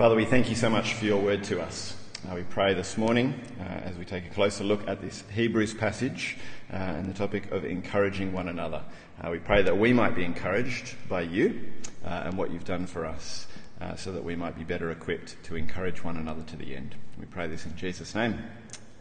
Father, 0.00 0.16
we 0.16 0.24
thank 0.24 0.48
you 0.48 0.56
so 0.56 0.70
much 0.70 0.94
for 0.94 1.04
your 1.04 1.20
word 1.20 1.44
to 1.44 1.60
us. 1.60 1.94
Uh, 2.26 2.34
we 2.34 2.42
pray 2.44 2.72
this 2.72 2.96
morning 2.96 3.38
uh, 3.60 3.64
as 3.64 3.98
we 3.98 4.06
take 4.06 4.24
a 4.24 4.30
closer 4.30 4.64
look 4.64 4.88
at 4.88 5.02
this 5.02 5.24
Hebrews 5.30 5.74
passage 5.74 6.38
uh, 6.72 6.76
and 6.76 7.04
the 7.04 7.12
topic 7.12 7.50
of 7.50 7.66
encouraging 7.66 8.32
one 8.32 8.48
another. 8.48 8.82
Uh, 9.22 9.28
we 9.30 9.38
pray 9.38 9.60
that 9.60 9.76
we 9.76 9.92
might 9.92 10.14
be 10.14 10.24
encouraged 10.24 10.94
by 11.06 11.20
you 11.20 11.70
uh, 12.02 12.22
and 12.24 12.38
what 12.38 12.50
you've 12.50 12.64
done 12.64 12.86
for 12.86 13.04
us 13.04 13.46
uh, 13.82 13.94
so 13.94 14.10
that 14.12 14.24
we 14.24 14.34
might 14.34 14.56
be 14.56 14.64
better 14.64 14.90
equipped 14.90 15.36
to 15.42 15.54
encourage 15.54 16.02
one 16.02 16.16
another 16.16 16.44
to 16.44 16.56
the 16.56 16.74
end. 16.74 16.94
We 17.18 17.26
pray 17.26 17.46
this 17.46 17.66
in 17.66 17.76
Jesus' 17.76 18.14
name. 18.14 18.42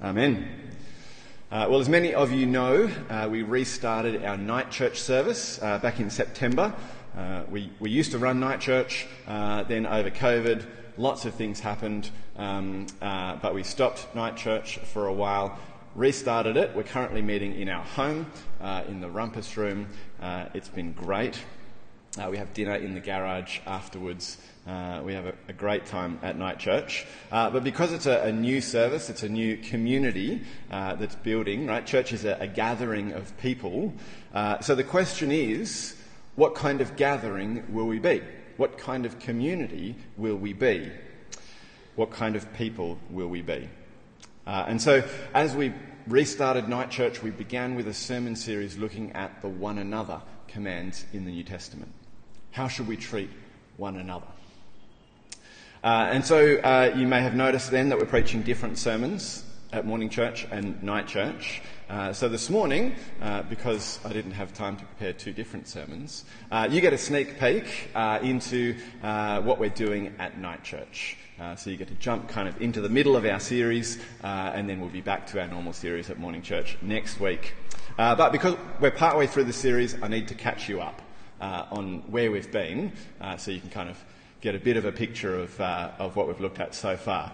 Amen. 0.04 0.50
well, 1.50 1.80
as 1.80 1.88
many 1.88 2.14
of 2.14 2.34
you 2.34 2.46
know, 2.46 2.92
we 3.30 3.44
restarted 3.44 4.26
our 4.26 4.36
night 4.36 4.70
church 4.70 5.00
service 5.00 5.60
back 5.60 6.02
in 6.02 6.10
September. 6.10 6.76
we, 7.50 7.72
we 7.80 7.90
used 7.90 8.12
to 8.12 8.18
run 8.18 8.42
night 8.42 8.60
church, 8.60 9.08
then 9.26 9.86
over 9.86 10.10
COVID, 10.10 10.66
Lots 11.00 11.24
of 11.24 11.34
things 11.34 11.62
happened, 11.62 12.10
um, 12.36 12.86
uh, 13.02 13.38
but 13.38 13.56
we 13.56 13.64
stopped 13.64 14.14
night 14.16 14.36
church 14.36 14.80
for 14.80 15.08
a 15.08 15.14
while, 15.14 15.58
restarted 15.96 16.58
it. 16.58 16.76
We're 16.76 16.84
currently 16.84 17.22
meeting 17.22 17.56
in 17.56 17.70
our 17.70 17.86
home, 17.86 18.30
uh, 18.60 18.84
in 18.86 19.00
the 19.00 19.08
rumpus 19.08 19.56
room. 19.56 19.88
Uh, 20.22 20.48
it's 20.54 20.68
been 20.68 20.92
great. 20.92 21.40
Uh, 22.22 22.28
we 22.30 22.36
have 22.36 22.54
dinner 22.54 22.76
in 22.76 22.96
the 22.96 23.00
garage 23.00 23.60
afterwards. 23.66 24.40
Uh, 24.68 25.00
we 25.02 25.14
have 25.14 25.26
a, 25.26 25.34
a, 25.48 25.54
great 25.54 25.86
time 25.86 26.20
at 26.22 26.38
night 26.38 26.60
church. 26.60 27.06
Uh, 27.32 27.50
but 27.50 27.64
because 27.64 27.94
it's 27.94 28.06
a, 28.06 28.24
a, 28.24 28.32
new 28.34 28.60
service, 28.60 29.10
it's 29.10 29.24
a 29.24 29.30
new 29.30 29.56
community 29.56 30.42
that's 30.70 31.16
building, 31.16 31.66
right? 31.66 31.86
Church 31.86 32.12
is 32.12 32.26
a, 32.26 32.36
a 32.42 32.48
gathering 32.48 33.14
of 33.14 33.38
people. 33.38 33.94
so 34.60 34.76
the 34.76 34.84
question 34.84 35.32
is, 35.32 35.96
what 36.36 36.56
kind 36.56 36.82
of 36.82 36.98
gathering 36.98 37.64
will 37.74 37.88
we 37.88 38.00
be? 38.00 38.22
What 38.60 38.78
kind 38.78 39.06
of 39.06 39.20
community 39.20 39.96
will 40.18 40.36
we 40.36 40.52
be? 40.52 40.92
What 41.96 42.12
kind 42.12 42.36
of 42.36 42.54
people 42.56 42.98
will 43.10 43.30
we 43.30 43.42
be? 43.42 43.70
Uh, 44.46 44.66
and 44.68 44.82
so, 44.82 45.02
as 45.34 45.56
we 45.56 45.72
restarted 46.08 46.68
Night 46.68 46.92
Church, 46.92 47.24
we 47.24 47.30
began 47.30 47.76
with 47.76 47.88
a 47.88 47.94
sermon 47.94 48.36
series 48.36 48.78
looking 48.78 49.14
at 49.14 49.42
the 49.42 49.48
one 49.48 49.78
another 49.78 50.22
commands 50.50 51.06
in 51.14 51.24
the 51.24 51.32
New 51.32 51.46
Testament. 51.46 51.90
How 52.52 52.68
should 52.68 52.90
we 52.90 52.98
treat 52.98 53.30
one 53.78 53.96
another? 53.96 54.28
Uh, 55.82 56.10
and 56.12 56.26
so, 56.26 56.58
uh, 56.58 56.94
you 56.98 57.08
may 57.08 57.22
have 57.22 57.36
noticed 57.36 57.72
then 57.72 57.88
that 57.88 57.98
we're 57.98 58.08
preaching 58.08 58.42
different 58.42 58.78
sermons 58.78 59.46
at 59.72 59.86
morning 59.86 60.10
church 60.10 60.48
and 60.52 60.82
night 60.82 61.08
church. 61.08 61.62
Uh, 61.90 62.12
so 62.14 62.28
this 62.28 62.50
morning, 62.50 62.96
uh, 63.22 63.44
because 63.44 64.00
I 64.04 64.14
didn't 64.14 64.32
have 64.32 64.54
time 64.54 64.78
to 64.78 64.86
prepare 64.86 65.14
two 65.14 65.32
different 65.32 65.68
sermons, 65.68 66.26
uh, 66.52 66.68
you 66.70 66.82
get 66.82 66.94
a 66.94 66.98
sneak 66.98 67.40
peek 67.40 67.66
uh, 67.94 68.20
into 68.22 68.76
uh, 69.04 69.42
what 69.42 69.60
we're 69.60 69.70
doing 69.70 70.16
at 70.18 70.40
night 70.40 70.64
church. 70.64 71.18
Uh, 71.40 71.56
so 71.56 71.70
you 71.70 71.78
get 71.78 71.88
to 71.88 71.96
jump 71.96 72.28
kind 72.28 72.48
of 72.48 72.62
into 72.62 72.82
the 72.82 72.90
middle 72.90 73.16
of 73.16 73.26
our 73.26 73.40
series, 73.40 74.00
and 74.24 74.68
then 74.68 74.80
we'll 74.80 74.90
be 74.90 75.02
back 75.02 75.28
to 75.28 75.40
our 75.40 75.48
normal 75.48 75.74
series 75.74 76.10
at 76.10 76.20
morning 76.20 76.42
church 76.42 76.78
next 76.82 77.20
week. 77.20 77.54
but 77.96 78.32
because 78.32 78.56
we're 78.80 78.92
partway 78.92 79.26
through 79.26 79.46
the 79.46 79.54
series, 79.54 79.96
I 80.02 80.08
need 80.10 80.28
to 80.30 80.36
catch 80.36 80.68
you 80.68 80.82
up 80.82 81.02
on 81.40 82.00
where 82.12 82.30
we've 82.32 82.52
been, 82.52 82.92
so 83.38 83.52
you 83.52 83.62
can 83.62 83.70
kind 83.70 83.90
of 83.90 83.98
get 84.42 84.54
a 84.54 84.60
bit 84.60 84.76
of 84.78 84.84
a 84.84 84.92
picture 84.92 85.36
of, 85.36 85.62
of 85.62 86.16
what 86.18 86.28
we've 86.28 86.42
looked 86.42 86.60
at 86.60 86.76
so 86.76 86.98
far. 86.98 87.32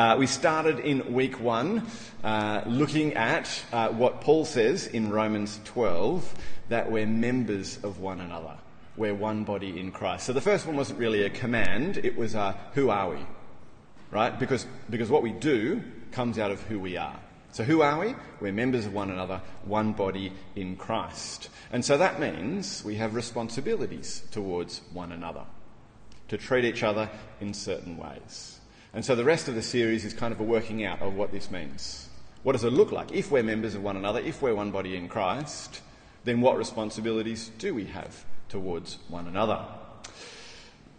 Uh, 0.00 0.16
we 0.16 0.26
started 0.26 0.78
in 0.78 1.12
week 1.12 1.38
one 1.38 1.86
uh, 2.24 2.62
looking 2.64 3.12
at 3.12 3.62
uh, 3.70 3.90
what 3.90 4.22
Paul 4.22 4.46
says 4.46 4.86
in 4.86 5.10
Romans 5.10 5.60
12 5.66 6.36
that 6.70 6.90
we're 6.90 7.06
members 7.06 7.78
of 7.82 8.00
one 8.00 8.18
another. 8.22 8.56
We're 8.96 9.14
one 9.14 9.44
body 9.44 9.78
in 9.78 9.92
Christ. 9.92 10.24
So 10.24 10.32
the 10.32 10.40
first 10.40 10.64
one 10.64 10.74
wasn't 10.74 11.00
really 11.00 11.24
a 11.24 11.28
command, 11.28 11.98
it 11.98 12.16
was 12.16 12.34
a 12.34 12.56
who 12.72 12.88
are 12.88 13.10
we? 13.10 13.18
Right? 14.10 14.38
Because, 14.38 14.64
because 14.88 15.10
what 15.10 15.22
we 15.22 15.32
do 15.32 15.82
comes 16.12 16.38
out 16.38 16.50
of 16.50 16.62
who 16.62 16.80
we 16.80 16.96
are. 16.96 17.20
So 17.52 17.62
who 17.62 17.82
are 17.82 18.00
we? 18.00 18.14
We're 18.40 18.54
members 18.54 18.86
of 18.86 18.94
one 18.94 19.10
another, 19.10 19.42
one 19.66 19.92
body 19.92 20.32
in 20.56 20.76
Christ. 20.76 21.50
And 21.72 21.84
so 21.84 21.98
that 21.98 22.18
means 22.18 22.82
we 22.82 22.94
have 22.94 23.14
responsibilities 23.14 24.22
towards 24.30 24.80
one 24.94 25.12
another 25.12 25.44
to 26.28 26.38
treat 26.38 26.64
each 26.64 26.82
other 26.82 27.10
in 27.42 27.52
certain 27.52 27.98
ways. 27.98 28.59
And 28.92 29.04
so 29.04 29.14
the 29.14 29.24
rest 29.24 29.48
of 29.48 29.54
the 29.54 29.62
series 29.62 30.04
is 30.04 30.12
kind 30.12 30.32
of 30.32 30.40
a 30.40 30.44
working 30.44 30.84
out 30.84 31.00
of 31.00 31.14
what 31.14 31.30
this 31.30 31.50
means. 31.50 32.08
What 32.42 32.52
does 32.52 32.64
it 32.64 32.72
look 32.72 32.90
like? 32.90 33.12
If 33.12 33.30
we're 33.30 33.42
members 33.42 33.74
of 33.74 33.82
one 33.82 33.96
another, 33.96 34.20
if 34.20 34.42
we're 34.42 34.54
one 34.54 34.70
body 34.70 34.96
in 34.96 35.08
Christ, 35.08 35.82
then 36.24 36.40
what 36.40 36.56
responsibilities 36.56 37.50
do 37.58 37.74
we 37.74 37.84
have 37.86 38.24
towards 38.48 38.98
one 39.08 39.26
another? 39.26 39.64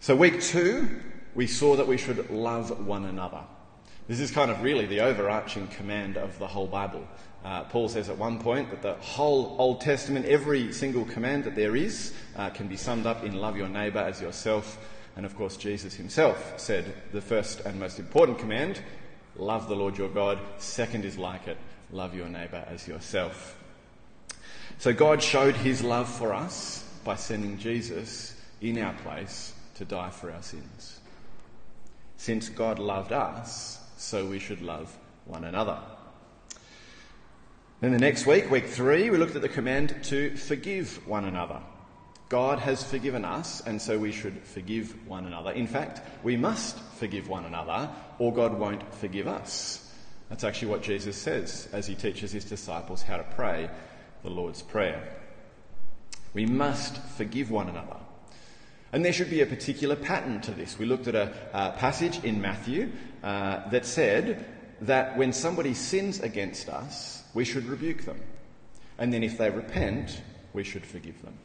So, 0.00 0.16
week 0.16 0.40
two, 0.40 0.88
we 1.34 1.46
saw 1.46 1.76
that 1.76 1.86
we 1.86 1.98
should 1.98 2.30
love 2.30 2.86
one 2.86 3.04
another. 3.04 3.40
This 4.08 4.20
is 4.20 4.30
kind 4.30 4.50
of 4.50 4.62
really 4.62 4.86
the 4.86 5.00
overarching 5.00 5.68
command 5.68 6.16
of 6.16 6.38
the 6.38 6.46
whole 6.46 6.66
Bible. 6.66 7.06
Uh, 7.44 7.64
Paul 7.64 7.88
says 7.88 8.08
at 8.08 8.18
one 8.18 8.38
point 8.38 8.70
that 8.70 8.82
the 8.82 8.94
whole 8.94 9.56
Old 9.58 9.80
Testament, 9.80 10.26
every 10.26 10.72
single 10.72 11.04
command 11.04 11.44
that 11.44 11.56
there 11.56 11.76
is, 11.76 12.14
uh, 12.36 12.50
can 12.50 12.68
be 12.68 12.76
summed 12.76 13.06
up 13.06 13.24
in 13.24 13.34
love 13.36 13.56
your 13.56 13.68
neighbour 13.68 14.00
as 14.00 14.20
yourself. 14.20 14.78
And 15.16 15.26
of 15.26 15.36
course, 15.36 15.56
Jesus 15.56 15.94
himself 15.94 16.58
said 16.58 16.94
the 17.12 17.20
first 17.20 17.60
and 17.60 17.78
most 17.78 17.98
important 17.98 18.38
command 18.38 18.80
love 19.36 19.68
the 19.68 19.76
Lord 19.76 19.98
your 19.98 20.08
God. 20.08 20.38
Second 20.58 21.04
is 21.04 21.18
like 21.18 21.48
it 21.48 21.58
love 21.90 22.14
your 22.14 22.28
neighbour 22.28 22.64
as 22.68 22.88
yourself. 22.88 23.58
So 24.78 24.92
God 24.92 25.22
showed 25.22 25.54
his 25.54 25.82
love 25.82 26.08
for 26.08 26.32
us 26.32 26.84
by 27.04 27.16
sending 27.16 27.58
Jesus 27.58 28.40
in 28.60 28.78
our 28.78 28.94
place 28.94 29.52
to 29.74 29.84
die 29.84 30.10
for 30.10 30.30
our 30.30 30.42
sins. 30.42 31.00
Since 32.16 32.48
God 32.48 32.78
loved 32.78 33.12
us, 33.12 33.80
so 33.96 34.26
we 34.26 34.38
should 34.38 34.62
love 34.62 34.96
one 35.26 35.44
another. 35.44 35.78
Then 37.80 37.92
the 37.92 37.98
next 37.98 38.26
week, 38.26 38.50
week 38.50 38.66
three, 38.66 39.10
we 39.10 39.18
looked 39.18 39.34
at 39.34 39.42
the 39.42 39.48
command 39.48 40.04
to 40.04 40.36
forgive 40.36 41.06
one 41.06 41.24
another. 41.24 41.60
God 42.32 42.60
has 42.60 42.82
forgiven 42.82 43.26
us, 43.26 43.60
and 43.66 43.80
so 43.80 43.98
we 43.98 44.10
should 44.10 44.42
forgive 44.42 45.06
one 45.06 45.26
another. 45.26 45.50
In 45.50 45.66
fact, 45.66 46.00
we 46.24 46.34
must 46.34 46.78
forgive 46.98 47.28
one 47.28 47.44
another, 47.44 47.90
or 48.18 48.32
God 48.32 48.58
won't 48.58 48.94
forgive 48.94 49.28
us. 49.28 49.92
That's 50.30 50.42
actually 50.42 50.68
what 50.68 50.82
Jesus 50.82 51.14
says 51.14 51.68
as 51.74 51.86
he 51.86 51.94
teaches 51.94 52.32
his 52.32 52.46
disciples 52.46 53.02
how 53.02 53.18
to 53.18 53.22
pray 53.22 53.68
the 54.22 54.30
Lord's 54.30 54.62
Prayer. 54.62 55.14
We 56.32 56.46
must 56.46 56.96
forgive 57.18 57.50
one 57.50 57.68
another. 57.68 57.98
And 58.94 59.04
there 59.04 59.12
should 59.12 59.28
be 59.28 59.42
a 59.42 59.46
particular 59.46 59.94
pattern 59.94 60.40
to 60.40 60.52
this. 60.52 60.78
We 60.78 60.86
looked 60.86 61.08
at 61.08 61.14
a, 61.14 61.74
passage 61.76 62.24
in 62.24 62.40
Matthew 62.40 62.92
uh, 63.22 63.68
that 63.68 63.84
said 63.84 64.46
that 64.80 65.18
when 65.18 65.34
somebody 65.34 65.74
sins 65.74 66.20
against 66.20 66.70
us, 66.70 67.24
we 67.34 67.44
should 67.44 67.66
rebuke 67.66 68.06
them. 68.06 68.22
And 68.96 69.12
then 69.12 69.22
if 69.22 69.36
they 69.36 69.50
repent, 69.50 70.22
we 70.54 70.64
should 70.64 70.86
forgive 70.86 71.20
them. 71.20 71.36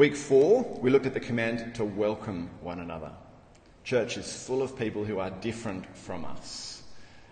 Week 0.00 0.16
four, 0.16 0.62
we 0.80 0.88
looked 0.88 1.04
at 1.04 1.12
the 1.12 1.20
command 1.20 1.74
to 1.74 1.84
welcome 1.84 2.48
one 2.62 2.80
another. 2.80 3.10
Church 3.84 4.16
is 4.16 4.46
full 4.46 4.62
of 4.62 4.74
people 4.74 5.04
who 5.04 5.18
are 5.18 5.28
different 5.28 5.84
from 5.94 6.24
us. 6.24 6.84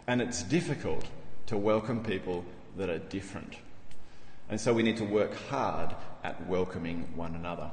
And 0.07 0.21
it's 0.21 0.43
difficult 0.43 1.07
to 1.47 1.57
welcome 1.57 2.05
people 2.05 2.45
that 2.77 2.91
are 2.91 2.99
different. 2.99 3.55
And 4.51 4.61
so 4.61 4.75
we 4.75 4.83
need 4.83 4.99
to 4.99 5.05
work 5.07 5.35
hard 5.49 5.97
at 6.23 6.47
welcoming 6.47 7.09
one 7.17 7.37
another. 7.37 7.71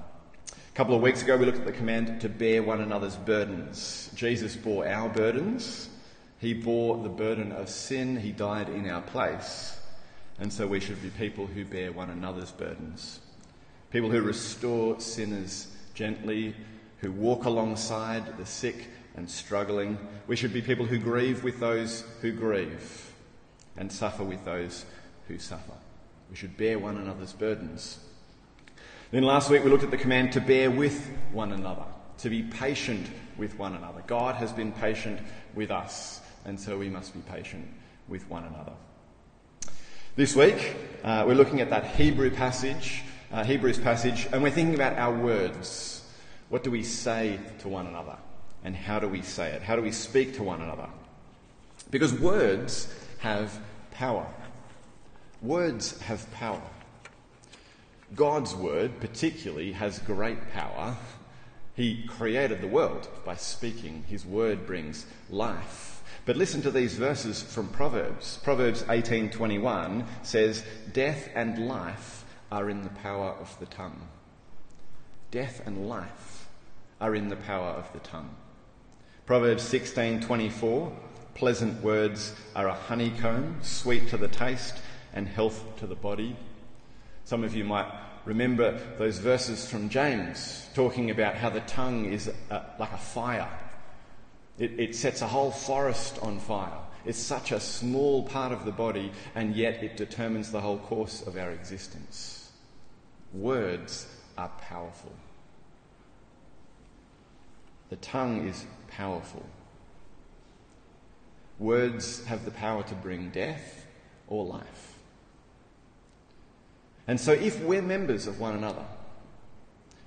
A 0.47 0.75
couple 0.75 0.95
of 0.95 1.01
weeks 1.01 1.23
ago, 1.23 1.35
we 1.35 1.45
looked 1.45 1.59
at 1.59 1.65
the 1.65 1.73
command 1.73 2.21
to 2.21 2.29
bear 2.29 2.63
one 2.63 2.79
another's 2.79 3.17
burdens. 3.17 4.09
Jesus 4.15 4.55
bore 4.55 4.87
our 4.87 5.09
burdens. 5.09 5.89
He 6.39 6.53
bore 6.53 7.03
the 7.03 7.09
burden 7.09 7.51
of 7.51 7.67
sin. 7.67 8.15
He 8.15 8.31
died 8.31 8.69
in 8.69 8.89
our 8.89 9.01
place. 9.01 9.77
And 10.39 10.53
so 10.53 10.65
we 10.65 10.79
should 10.79 11.01
be 11.03 11.09
people 11.09 11.47
who 11.47 11.65
bear 11.65 11.91
one 11.91 12.11
another's 12.11 12.51
burdens 12.51 13.19
people 13.95 14.09
who 14.09 14.21
restore 14.21 14.99
sinners 14.99 15.67
gently, 15.93 16.53
who 16.97 17.13
walk 17.13 17.45
alongside 17.45 18.37
the 18.37 18.45
sick 18.45 18.89
and 19.15 19.31
struggling. 19.31 19.97
We 20.27 20.35
should 20.35 20.51
be 20.51 20.61
people 20.61 20.85
who 20.85 20.97
grieve 20.97 21.45
with 21.45 21.61
those 21.61 22.03
who 22.19 22.33
grieve 22.33 23.13
and 23.77 23.89
suffer 23.89 24.25
with 24.25 24.43
those 24.43 24.85
who 25.29 25.39
suffer. 25.39 25.71
We 26.29 26.35
should 26.35 26.57
bear 26.57 26.77
one 26.77 26.97
another's 26.97 27.31
burdens. 27.31 27.99
Then 29.11 29.23
last 29.23 29.49
week 29.49 29.63
we 29.63 29.69
looked 29.69 29.85
at 29.85 29.91
the 29.91 29.97
command 29.97 30.33
to 30.33 30.41
bear 30.41 30.69
with 30.69 31.09
one 31.31 31.53
another, 31.53 31.85
to 32.17 32.29
be 32.29 32.43
patient 32.43 33.09
with 33.37 33.57
one 33.57 33.75
another. 33.75 34.03
God 34.07 34.35
has 34.35 34.51
been 34.51 34.73
patient 34.73 35.21
with 35.53 35.71
us, 35.71 36.19
and 36.43 36.59
so 36.59 36.77
we 36.77 36.89
must 36.89 37.13
be 37.13 37.21
patient 37.31 37.65
with 38.09 38.29
one 38.29 38.43
another. 38.43 38.73
This 40.17 40.35
week 40.35 40.75
uh, 41.05 41.23
we're 41.25 41.35
looking 41.35 41.61
at 41.61 41.69
that 41.69 41.95
Hebrew 41.95 42.29
passage 42.29 43.03
uh, 43.35 43.43
Hebrews 43.43 43.77
passage, 43.77 44.29
and 44.31 44.41
we're 44.41 44.49
thinking 44.49 44.75
about 44.75 44.97
our 44.97 45.13
words. 45.13 46.01
What 46.47 46.63
do 46.63 46.71
we 46.71 46.83
say 46.83 47.37
to 47.59 47.67
one 47.67 47.85
another? 47.85 48.15
And 48.63 48.73
how 48.73 48.97
do 48.97 49.09
we 49.09 49.21
say 49.23 49.51
it? 49.51 49.61
How 49.61 49.75
do 49.75 49.81
we 49.81 49.91
speak 49.91 50.35
to 50.35 50.43
one 50.43 50.61
another? 50.61 50.87
Because 51.91 52.13
words 52.13 52.87
have 53.19 53.59
power. 53.91 54.25
Words 55.41 55.99
have 55.99 56.31
power. 56.31 56.61
God's 58.15 58.55
word, 58.55 59.01
particularly, 59.01 59.73
has 59.73 59.99
great 59.99 60.53
power, 60.53 60.95
He 61.73 62.03
created 62.07 62.61
the 62.61 62.67
world 62.67 63.09
by 63.25 63.35
speaking. 63.35 64.05
His 64.07 64.25
word 64.25 64.65
brings 64.65 65.05
life. 65.29 66.01
But 66.25 66.37
listen 66.37 66.61
to 66.61 66.71
these 66.71 66.95
verses 66.95 67.43
from 67.43 67.67
Proverbs. 67.67 68.39
Proverbs 68.43 68.85
18:21 68.87 70.05
says, 70.23 70.63
"Death 70.93 71.27
and 71.35 71.67
life 71.67 72.24
are 72.55 72.69
in 72.69 72.83
the 72.83 72.89
power 72.89 73.35
of 73.39 73.59
the 73.59 73.65
tongue." 73.65 74.07
Death 75.29 75.61
and 75.65 75.89
life 75.89 76.47
are 77.01 77.13
in 77.13 77.27
the 77.27 77.35
power 77.35 77.71
of 77.71 77.91
the 77.91 77.99
tongue. 77.99 78.33
Proverbs 79.25 79.63
16:24, 79.63 80.93
"Pleasant 81.33 81.83
words 81.83 82.33
are 82.55 82.69
a 82.69 82.73
honeycomb, 82.73 83.57
sweet 83.61 84.07
to 84.09 84.17
the 84.17 84.29
taste 84.29 84.75
and 85.13 85.27
health 85.27 85.63
to 85.79 85.87
the 85.87 85.95
body." 85.95 86.37
Some 87.25 87.43
of 87.43 87.53
you 87.55 87.65
might 87.65 87.91
remember 88.23 88.79
those 88.97 89.17
verses 89.17 89.69
from 89.69 89.89
James 89.89 90.69
talking 90.73 91.11
about 91.11 91.35
how 91.35 91.49
the 91.49 91.61
tongue 91.61 92.05
is 92.05 92.31
a, 92.49 92.61
like 92.79 92.93
a 92.93 92.97
fire. 92.97 93.49
It, 94.57 94.79
it 94.79 94.95
sets 94.95 95.21
a 95.21 95.27
whole 95.27 95.51
forest 95.51 96.19
on 96.21 96.39
fire. 96.39 96.79
It's 97.03 97.19
such 97.19 97.51
a 97.51 97.59
small 97.59 98.23
part 98.23 98.51
of 98.51 98.63
the 98.63 98.71
body, 98.71 99.11
and 99.35 99.55
yet 99.55 99.83
it 99.83 99.97
determines 99.97 100.51
the 100.51 100.61
whole 100.61 100.79
course 100.79 101.21
of 101.21 101.35
our 101.35 101.51
existence. 101.51 102.44
Words 103.35 104.07
are 104.37 104.49
powerful. 104.61 105.11
The 107.89 107.97
tongue 107.97 108.47
is 108.47 108.65
powerful. 108.87 109.45
Words 111.59 112.23
have 112.25 112.45
the 112.45 112.51
power 112.51 112.83
to 112.83 112.95
bring 112.95 113.29
death 113.29 113.85
or 114.27 114.45
life. 114.45 114.93
And 117.07 117.19
so, 117.19 117.33
if 117.33 117.61
we're 117.61 117.81
members 117.81 118.25
of 118.25 118.39
one 118.39 118.55
another, 118.55 118.85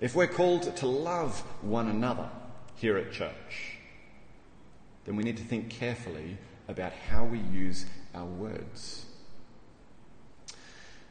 if 0.00 0.14
we're 0.14 0.26
called 0.26 0.75
to 0.76 0.86
love 0.86 1.38
one 1.62 1.88
another 1.88 2.28
here 2.76 2.96
at 2.96 3.12
church, 3.12 3.78
then 5.04 5.16
we 5.16 5.22
need 5.22 5.36
to 5.36 5.44
think 5.44 5.69
carefully 5.69 6.38
about 6.66 6.92
how 6.92 7.25
we 7.25 7.38
use 7.38 7.86
our 8.14 8.25
words. 8.25 9.06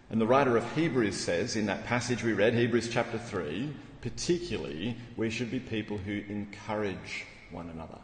And 0.09 0.21
the 0.21 0.27
writer 0.27 0.55
of 0.55 0.73
Hebrews 0.73 1.17
says 1.17 1.55
in 1.55 1.65
that 1.65 1.85
passage 1.85 2.23
we 2.23 2.33
read, 2.33 2.53
Hebrews 2.53 2.89
chapter 2.89 3.17
3, 3.17 3.73
particularly, 4.01 4.95
we 5.17 5.29
should 5.29 5.51
be 5.51 5.59
people 5.59 5.97
who 5.97 6.23
encourage 6.29 7.25
one 7.51 7.69
another. 7.69 7.99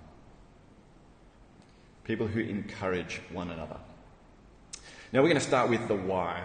People 2.04 2.28
who 2.28 2.42
encourage 2.42 3.22
one 3.32 3.52
another. 3.52 3.78
Now 5.14 5.22
we're 5.22 5.30
going 5.30 5.40
to 5.40 5.48
start 5.48 5.70
with 5.70 5.88
the 5.88 5.96
why. 5.96 6.44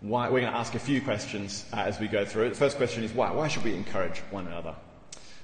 Why, 0.00 0.30
we're 0.30 0.40
going 0.40 0.52
to 0.52 0.58
ask 0.58 0.74
a 0.74 0.78
few 0.78 1.02
questions 1.02 1.66
uh, 1.72 1.80
as 1.80 2.00
we 2.00 2.08
go 2.08 2.24
through. 2.24 2.48
The 2.48 2.54
first 2.54 2.78
question 2.78 3.04
is 3.04 3.12
why? 3.12 3.30
Why 3.32 3.48
should 3.48 3.64
we 3.64 3.74
encourage 3.74 4.20
one 4.30 4.46
another? 4.46 4.74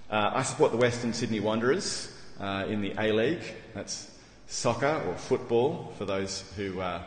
Uh, 0.09 0.31
I 0.33 0.43
support 0.43 0.71
the 0.71 0.79
Western 0.79 1.13
Sydney 1.13 1.41
Wanderers 1.41 2.17
uh, 2.41 2.65
in 2.69 2.81
the 2.81 2.95
A 2.99 3.13
League. 3.13 3.43
That's 3.75 4.17
soccer 4.47 5.03
or 5.09 5.15
football 5.17 5.93
for 5.99 6.05
those 6.05 6.45
who 6.57 6.81
are 6.81 7.05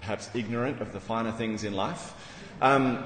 perhaps 0.00 0.30
ignorant 0.34 0.80
of 0.80 0.92
the 0.92 1.00
finer 1.00 1.32
things 1.32 1.64
in 1.64 1.74
life. 1.74 2.14
Um, 2.60 3.04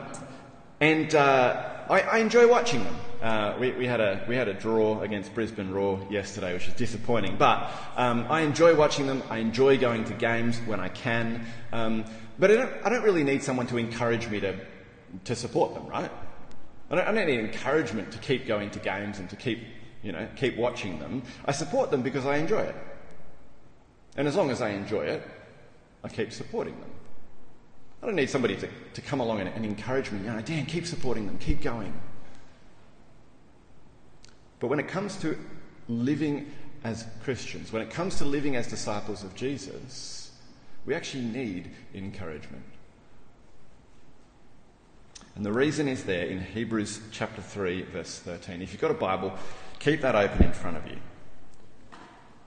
and 0.80 1.14
uh, 1.14 1.70
I, 1.88 2.00
I, 2.00 2.18
enjoy 2.18 2.48
watching 2.48 2.82
them. 2.82 2.96
Uh, 3.22 3.56
we, 3.58 3.70
we, 3.72 3.86
had 3.86 4.00
a, 4.00 4.24
we 4.28 4.34
had 4.34 4.48
a 4.48 4.54
draw 4.54 5.00
against 5.00 5.32
Brisbane 5.34 5.70
Roar 5.70 6.04
yesterday, 6.10 6.52
which 6.52 6.66
is 6.66 6.74
disappointing. 6.74 7.36
But 7.36 7.70
um, 7.96 8.26
I 8.28 8.40
enjoy 8.40 8.74
watching 8.74 9.06
them. 9.06 9.22
I 9.30 9.38
enjoy 9.38 9.78
going 9.78 10.04
to 10.04 10.14
games 10.14 10.58
when 10.66 10.80
I 10.80 10.88
can. 10.88 11.46
Um, 11.72 12.04
but 12.38 12.50
I 12.50 12.54
don't, 12.54 12.72
I 12.84 12.88
don't 12.90 13.04
really 13.04 13.24
need 13.24 13.42
someone 13.42 13.66
to 13.68 13.76
encourage 13.76 14.28
me 14.28 14.40
to, 14.40 14.58
to 15.24 15.36
support 15.36 15.74
them, 15.74 15.86
right? 15.86 16.10
I 16.90 16.96
don't, 16.96 17.06
I 17.06 17.12
don't 17.12 17.26
need 17.26 17.40
encouragement 17.40 18.12
to 18.12 18.18
keep 18.18 18.46
going 18.46 18.70
to 18.70 18.78
games 18.80 19.20
and 19.20 19.30
to 19.30 19.36
keep, 19.36 19.60
you 20.02 20.12
know, 20.12 20.26
keep 20.36 20.56
watching 20.56 20.98
them. 20.98 21.22
I 21.44 21.52
support 21.52 21.90
them 21.90 22.02
because 22.02 22.26
I 22.26 22.36
enjoy 22.38 22.62
it. 22.62 22.76
And 24.16 24.28
as 24.28 24.36
long 24.36 24.50
as 24.50 24.60
I 24.60 24.70
enjoy 24.70 25.02
it, 25.02 25.22
I 26.04 26.08
keep 26.08 26.32
supporting 26.32 26.78
them. 26.78 26.90
I 28.02 28.06
don't 28.06 28.16
need 28.16 28.28
somebody 28.28 28.54
to, 28.56 28.68
to 28.92 29.00
come 29.00 29.20
along 29.20 29.40
and, 29.40 29.48
and 29.48 29.64
encourage 29.64 30.12
me, 30.12 30.18
you 30.18 30.26
know, 30.26 30.40
Dan, 30.42 30.66
keep 30.66 30.86
supporting 30.86 31.26
them, 31.26 31.38
keep 31.38 31.62
going. 31.62 31.98
But 34.60 34.68
when 34.68 34.78
it 34.78 34.86
comes 34.86 35.16
to 35.16 35.38
living 35.88 36.52
as 36.84 37.06
Christians, 37.22 37.72
when 37.72 37.80
it 37.80 37.90
comes 37.90 38.16
to 38.16 38.26
living 38.26 38.56
as 38.56 38.66
disciples 38.66 39.24
of 39.24 39.34
Jesus, 39.34 40.32
we 40.84 40.94
actually 40.94 41.24
need 41.24 41.70
encouragement. 41.94 42.62
And 45.34 45.44
the 45.44 45.52
reason 45.52 45.88
is 45.88 46.04
there 46.04 46.26
in 46.26 46.40
Hebrews 46.40 47.00
chapter 47.10 47.40
3, 47.40 47.82
verse 47.84 48.18
13. 48.18 48.60
If 48.60 48.72
you've 48.72 48.80
got 48.82 48.90
a 48.90 48.94
Bible, 48.94 49.32
keep 49.78 50.02
that 50.02 50.14
open 50.14 50.44
in 50.44 50.52
front 50.52 50.76
of 50.76 50.86
you. 50.86 50.98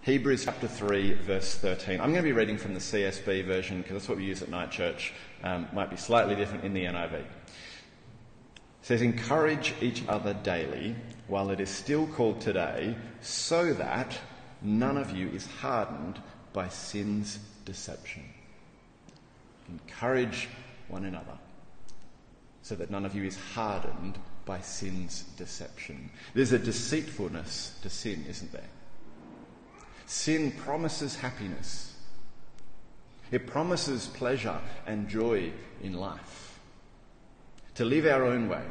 Hebrews 0.08 0.46
chapter 0.46 0.70
3, 0.70 1.16
verse 1.16 1.56
13. 1.56 2.00
I'm 2.00 2.14
going 2.14 2.24
to 2.24 2.30
be 2.30 2.32
reading 2.32 2.58
from 2.58 2.74
the 2.74 2.80
CSB 2.80 3.44
version 3.44 3.82
because 3.82 3.92
that's 3.92 4.08
what 4.08 4.18
we 4.18 4.24
use 4.24 4.42
at 4.42 4.48
night 4.48 4.72
church. 4.72 5.12
Um, 5.44 5.68
might 5.74 5.90
be 5.90 5.98
slightly 5.98 6.34
different 6.34 6.64
in 6.64 6.74
the 6.74 6.86
NIV. 6.86 7.12
It 7.16 7.26
says, 8.84 9.02
Encourage 9.02 9.74
each 9.82 10.08
other 10.08 10.34
daily 10.34 10.96
while 11.28 11.50
it 11.50 11.60
is 11.60 11.70
still 11.70 12.08
called 12.08 12.40
today, 12.40 12.96
so 13.20 13.74
that 13.74 14.18
none 14.62 14.96
of 14.96 15.12
you 15.12 15.28
is 15.28 15.46
hardened 15.46 16.22
by 16.54 16.70
sin's 16.70 17.40
deception. 17.66 18.24
Encourage 19.68 20.48
one 20.88 21.04
another 21.04 21.38
so 22.62 22.76
that 22.76 22.90
none 22.90 23.06
of 23.06 23.14
you 23.14 23.26
is 23.26 23.38
hardened 23.56 24.18
by 24.46 24.62
sin's 24.62 25.24
deception. 25.36 26.10
There's 26.34 26.54
a 26.54 26.60
deceitfulness 26.60 27.78
to 27.82 27.90
sin, 27.90 28.24
isn't 28.30 28.54
there? 28.54 28.70
Sin 30.08 30.52
promises 30.52 31.16
happiness. 31.16 31.94
It 33.30 33.46
promises 33.46 34.08
pleasure 34.08 34.60
and 34.88 35.08
joy 35.08 35.52
in 35.84 35.94
life. 35.94 36.60
To 37.76 37.86
live 37.86 38.08
our 38.08 38.24
own 38.24 38.50
way, 38.50 38.64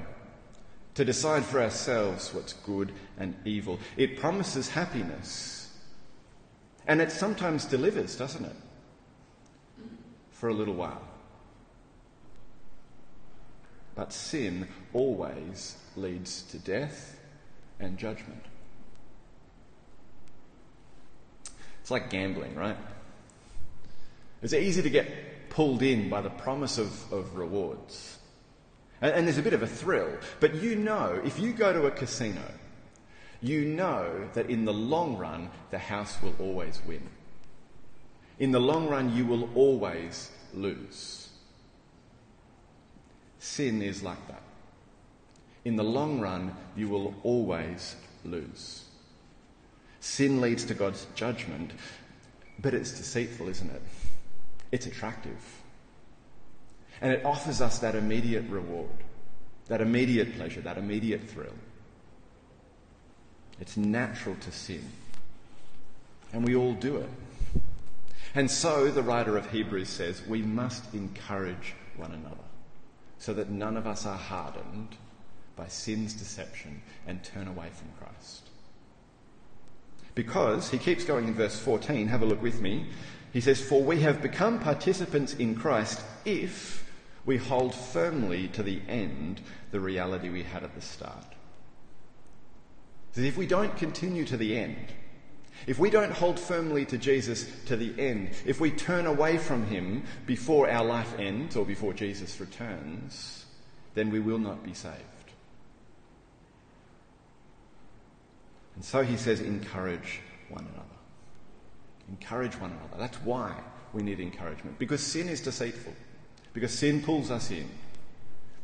to 0.94 1.04
decide 1.04 1.44
for 1.44 1.62
ourselves 1.62 2.34
what's 2.34 2.54
good 2.54 2.90
and 3.16 3.36
evil. 3.44 3.78
It 3.96 4.18
promises 4.18 4.70
happiness. 4.70 5.78
And 6.88 7.00
it 7.00 7.12
sometimes 7.12 7.64
delivers, 7.64 8.16
doesn't 8.16 8.44
it? 8.44 8.56
for 10.36 10.50
a 10.50 10.54
little 10.54 10.74
while. 10.74 11.02
But 13.94 14.12
sin 14.12 14.68
always 14.92 15.76
leads 15.96 16.42
to 16.42 16.58
death 16.58 17.18
and 17.80 17.96
judgment. 17.96 18.42
It's 21.86 21.90
like 21.92 22.10
gambling, 22.10 22.56
right? 22.56 22.76
It's 24.42 24.52
easy 24.52 24.82
to 24.82 24.90
get 24.90 25.50
pulled 25.50 25.84
in 25.84 26.10
by 26.10 26.20
the 26.20 26.30
promise 26.30 26.78
of, 26.78 27.12
of 27.12 27.36
rewards. 27.36 28.18
And, 29.00 29.14
and 29.14 29.24
there's 29.24 29.38
a 29.38 29.42
bit 29.42 29.52
of 29.52 29.62
a 29.62 29.68
thrill. 29.68 30.10
But 30.40 30.56
you 30.56 30.74
know, 30.74 31.22
if 31.24 31.38
you 31.38 31.52
go 31.52 31.72
to 31.72 31.86
a 31.86 31.92
casino, 31.92 32.42
you 33.40 33.66
know 33.66 34.28
that 34.32 34.50
in 34.50 34.64
the 34.64 34.72
long 34.72 35.16
run, 35.16 35.48
the 35.70 35.78
house 35.78 36.20
will 36.20 36.34
always 36.40 36.82
win. 36.88 37.08
In 38.40 38.50
the 38.50 38.58
long 38.58 38.88
run, 38.88 39.14
you 39.14 39.24
will 39.24 39.48
always 39.54 40.32
lose. 40.54 41.28
Sin 43.38 43.80
is 43.80 44.02
like 44.02 44.26
that. 44.26 44.42
In 45.64 45.76
the 45.76 45.84
long 45.84 46.18
run, 46.18 46.52
you 46.74 46.88
will 46.88 47.14
always 47.22 47.94
lose. 48.24 48.85
Sin 50.06 50.40
leads 50.40 50.64
to 50.66 50.72
God's 50.72 51.04
judgment, 51.16 51.72
but 52.60 52.72
it's 52.72 52.92
deceitful, 52.92 53.48
isn't 53.48 53.70
it? 53.70 53.82
It's 54.70 54.86
attractive. 54.86 55.60
And 57.00 57.12
it 57.12 57.24
offers 57.24 57.60
us 57.60 57.80
that 57.80 57.96
immediate 57.96 58.48
reward, 58.48 58.88
that 59.66 59.80
immediate 59.80 60.36
pleasure, 60.36 60.60
that 60.60 60.78
immediate 60.78 61.28
thrill. 61.28 61.52
It's 63.60 63.76
natural 63.76 64.36
to 64.36 64.52
sin. 64.52 64.88
And 66.32 66.44
we 66.44 66.54
all 66.54 66.74
do 66.74 66.98
it. 66.98 67.10
And 68.36 68.48
so 68.48 68.90
the 68.92 69.02
writer 69.02 69.36
of 69.36 69.50
Hebrews 69.50 69.88
says 69.88 70.22
we 70.26 70.40
must 70.40 70.94
encourage 70.94 71.74
one 71.96 72.12
another 72.12 72.36
so 73.18 73.34
that 73.34 73.50
none 73.50 73.76
of 73.76 73.88
us 73.88 74.06
are 74.06 74.16
hardened 74.16 74.94
by 75.56 75.66
sin's 75.66 76.14
deception 76.14 76.80
and 77.08 77.24
turn 77.24 77.48
away 77.48 77.70
from 77.74 77.88
Christ. 77.98 78.45
Because, 80.16 80.70
he 80.70 80.78
keeps 80.78 81.04
going 81.04 81.28
in 81.28 81.34
verse 81.34 81.58
14, 81.58 82.08
have 82.08 82.22
a 82.22 82.26
look 82.26 82.42
with 82.42 82.62
me. 82.62 82.86
He 83.34 83.42
says, 83.42 83.60
For 83.60 83.82
we 83.82 84.00
have 84.00 84.22
become 84.22 84.58
participants 84.58 85.34
in 85.34 85.54
Christ 85.54 86.00
if 86.24 86.90
we 87.26 87.36
hold 87.36 87.74
firmly 87.74 88.48
to 88.48 88.62
the 88.62 88.80
end 88.88 89.42
the 89.72 89.78
reality 89.78 90.30
we 90.30 90.42
had 90.42 90.64
at 90.64 90.74
the 90.74 90.80
start. 90.80 91.34
So 93.12 93.20
if 93.20 93.36
we 93.36 93.46
don't 93.46 93.76
continue 93.76 94.24
to 94.24 94.38
the 94.38 94.56
end, 94.56 94.86
if 95.66 95.78
we 95.78 95.90
don't 95.90 96.12
hold 96.12 96.40
firmly 96.40 96.86
to 96.86 96.96
Jesus 96.96 97.46
to 97.66 97.76
the 97.76 97.92
end, 98.00 98.30
if 98.46 98.58
we 98.58 98.70
turn 98.70 99.04
away 99.04 99.36
from 99.36 99.66
him 99.66 100.04
before 100.24 100.70
our 100.70 100.84
life 100.84 101.18
ends 101.18 101.56
or 101.56 101.66
before 101.66 101.92
Jesus 101.92 102.40
returns, 102.40 103.44
then 103.92 104.10
we 104.10 104.20
will 104.20 104.38
not 104.38 104.64
be 104.64 104.72
saved. 104.72 105.15
And 108.76 108.84
so 108.84 109.02
he 109.02 109.16
says, 109.16 109.40
encourage 109.40 110.20
one 110.48 110.66
another. 110.72 110.86
Encourage 112.08 112.54
one 112.60 112.70
another. 112.70 112.98
That's 112.98 113.16
why 113.22 113.54
we 113.92 114.02
need 114.02 114.20
encouragement. 114.20 114.78
Because 114.78 115.02
sin 115.02 115.28
is 115.28 115.40
deceitful. 115.40 115.92
Because 116.52 116.72
sin 116.72 117.02
pulls 117.02 117.30
us 117.30 117.50
in. 117.50 117.68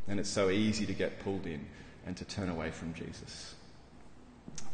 And 0.06 0.20
it's 0.20 0.30
so 0.30 0.50
easy 0.50 0.86
to 0.86 0.92
get 0.92 1.20
pulled 1.20 1.46
in 1.46 1.66
and 2.06 2.16
to 2.16 2.24
turn 2.24 2.48
away 2.48 2.70
from 2.70 2.94
Jesus. 2.94 3.54
But 4.56 4.66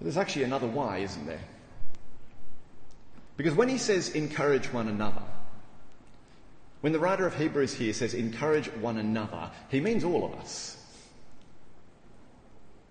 there's 0.00 0.16
actually 0.16 0.44
another 0.44 0.66
why, 0.66 0.98
isn't 0.98 1.26
there? 1.26 1.40
Because 3.36 3.54
when 3.54 3.68
he 3.68 3.78
says 3.78 4.10
encourage 4.10 4.72
one 4.72 4.88
another, 4.88 5.22
when 6.80 6.92
the 6.92 6.98
writer 6.98 7.26
of 7.26 7.36
Hebrews 7.36 7.74
here 7.74 7.92
says 7.92 8.14
encourage 8.14 8.66
one 8.74 8.98
another, 8.98 9.50
he 9.68 9.80
means 9.80 10.04
all 10.04 10.24
of 10.24 10.34
us. 10.34 10.81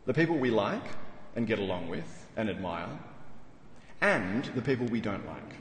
The 0.05 0.13
people 0.13 0.37
we 0.37 0.49
like 0.49 0.83
and 1.35 1.47
get 1.47 1.59
along 1.59 1.89
with 1.89 2.27
and 2.35 2.49
admire, 2.49 2.99
and 4.01 4.45
the 4.55 4.61
people 4.61 4.87
we 4.87 4.99
don't 4.99 5.25
like, 5.27 5.53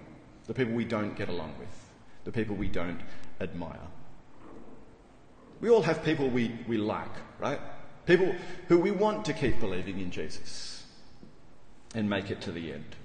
the 0.47 0.55
people 0.55 0.75
we 0.75 0.85
don't 0.85 1.15
get 1.15 1.29
along 1.29 1.55
with, 1.59 1.91
the 2.25 2.33
people 2.33 2.57
we 2.57 2.69
don't 2.69 3.01
admire. 3.41 3.89
We 5.61 5.69
all 5.69 5.83
have 5.83 6.03
people 6.03 6.29
we, 6.29 6.57
we 6.67 6.79
like, 6.79 7.15
right? 7.39 7.61
People 8.07 8.35
who 8.69 8.79
we 8.79 8.91
want 8.91 9.27
to 9.27 9.35
keep 9.35 9.61
believing 9.61 10.01
in 10.01 10.11
Jesus 10.11 10.85
and 11.95 12.09
make 12.09 12.31
it 12.31 12.41
to 12.43 12.53
the 12.53 12.73
end. 12.73 12.97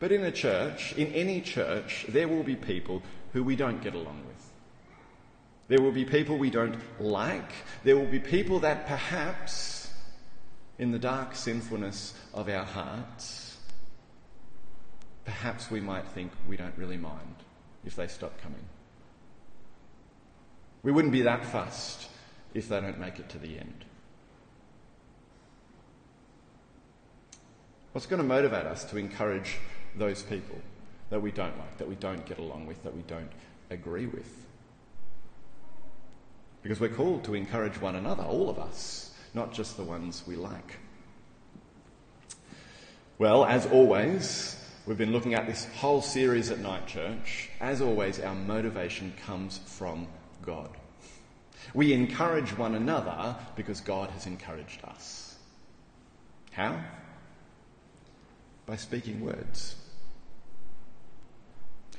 But 0.00 0.12
in 0.12 0.24
a 0.24 0.32
church, 0.32 0.92
in 0.94 1.12
any 1.12 1.40
church, 1.40 2.06
there 2.08 2.28
will 2.28 2.42
be 2.42 2.56
people 2.56 3.02
who 3.32 3.44
we 3.44 3.56
don't 3.56 3.82
get 3.82 3.94
along 3.94 4.22
with. 4.26 4.47
There 5.68 5.82
will 5.82 5.92
be 5.92 6.06
people 6.06 6.38
we 6.38 6.50
don't 6.50 6.78
like. 6.98 7.52
There 7.84 7.96
will 7.96 8.06
be 8.06 8.18
people 8.18 8.60
that 8.60 8.86
perhaps, 8.86 9.90
in 10.78 10.92
the 10.92 10.98
dark 10.98 11.36
sinfulness 11.36 12.14
of 12.32 12.48
our 12.48 12.64
hearts, 12.64 13.58
perhaps 15.26 15.70
we 15.70 15.80
might 15.80 16.08
think 16.08 16.32
we 16.48 16.56
don't 16.56 16.76
really 16.78 16.96
mind 16.96 17.36
if 17.84 17.94
they 17.96 18.06
stop 18.06 18.40
coming. 18.40 18.64
We 20.82 20.90
wouldn't 20.90 21.12
be 21.12 21.22
that 21.22 21.44
fussed 21.44 22.08
if 22.54 22.70
they 22.70 22.80
don't 22.80 22.98
make 22.98 23.18
it 23.18 23.28
to 23.30 23.38
the 23.38 23.58
end. 23.58 23.84
What's 27.92 28.06
going 28.06 28.22
to 28.22 28.26
motivate 28.26 28.64
us 28.64 28.84
to 28.86 28.96
encourage 28.96 29.56
those 29.96 30.22
people 30.22 30.56
that 31.10 31.20
we 31.20 31.30
don't 31.30 31.58
like, 31.58 31.76
that 31.76 31.88
we 31.88 31.94
don't 31.96 32.24
get 32.24 32.38
along 32.38 32.66
with, 32.66 32.82
that 32.84 32.96
we 32.96 33.02
don't 33.02 33.32
agree 33.70 34.06
with? 34.06 34.47
Because 36.68 36.82
we're 36.82 36.94
called 36.94 37.24
to 37.24 37.34
encourage 37.34 37.80
one 37.80 37.94
another, 37.94 38.22
all 38.24 38.50
of 38.50 38.58
us, 38.58 39.14
not 39.32 39.54
just 39.54 39.78
the 39.78 39.82
ones 39.82 40.22
we 40.26 40.36
like. 40.36 40.76
Well, 43.16 43.46
as 43.46 43.64
always, 43.64 44.54
we've 44.84 44.98
been 44.98 45.12
looking 45.12 45.32
at 45.32 45.46
this 45.46 45.64
whole 45.76 46.02
series 46.02 46.50
at 46.50 46.58
Night 46.58 46.86
Church. 46.86 47.48
As 47.58 47.80
always, 47.80 48.20
our 48.20 48.34
motivation 48.34 49.14
comes 49.24 49.56
from 49.64 50.08
God. 50.44 50.68
We 51.72 51.94
encourage 51.94 52.54
one 52.58 52.74
another 52.74 53.34
because 53.56 53.80
God 53.80 54.10
has 54.10 54.26
encouraged 54.26 54.84
us. 54.84 55.36
How? 56.50 56.84
By 58.66 58.76
speaking 58.76 59.24
words. 59.24 59.74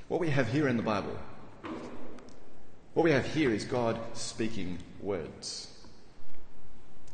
What 0.10 0.20
we 0.20 0.30
have 0.30 0.48
here 0.48 0.68
in 0.68 0.78
the 0.78 0.84
Bible, 0.84 1.18
what 2.94 3.04
we 3.04 3.12
have 3.12 3.26
here 3.26 3.52
is 3.52 3.64
God 3.66 4.00
speaking 4.14 4.80
words. 5.02 5.68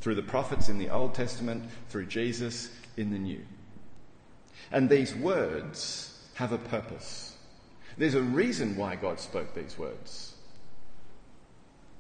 Through 0.02 0.16
the 0.16 0.22
prophets 0.22 0.70
in 0.70 0.78
the 0.78 0.90
Old 0.90 1.14
Testament, 1.14 1.64
through 1.90 2.06
Jesus 2.06 2.70
in 2.98 3.12
the 3.12 3.20
New. 3.20 3.42
And 4.72 4.90
these 4.90 5.16
words 5.16 6.28
have 6.36 6.52
a 6.52 6.58
purpose. 6.58 7.36
There's 7.98 8.16
a 8.16 8.22
reason 8.22 8.76
why 8.76 8.96
God 8.96 9.20
spoke 9.20 9.54
these 9.54 9.78
words. 9.78 10.36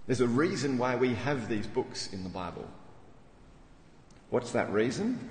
There's 0.07 0.21
a 0.21 0.27
reason 0.27 0.77
why 0.77 0.95
we 0.95 1.13
have 1.15 1.49
these 1.49 1.65
books 1.65 2.13
in 2.13 2.23
the 2.23 2.29
Bible. 2.29 2.69
What's 4.29 4.51
that 4.51 4.71
reason? 4.71 5.29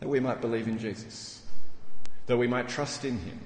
That 0.00 0.08
we 0.08 0.20
might 0.20 0.40
believe 0.40 0.68
in 0.68 0.78
Jesus, 0.78 1.42
that 2.26 2.36
we 2.36 2.46
might 2.46 2.68
trust 2.68 3.04
in 3.04 3.18
him 3.18 3.38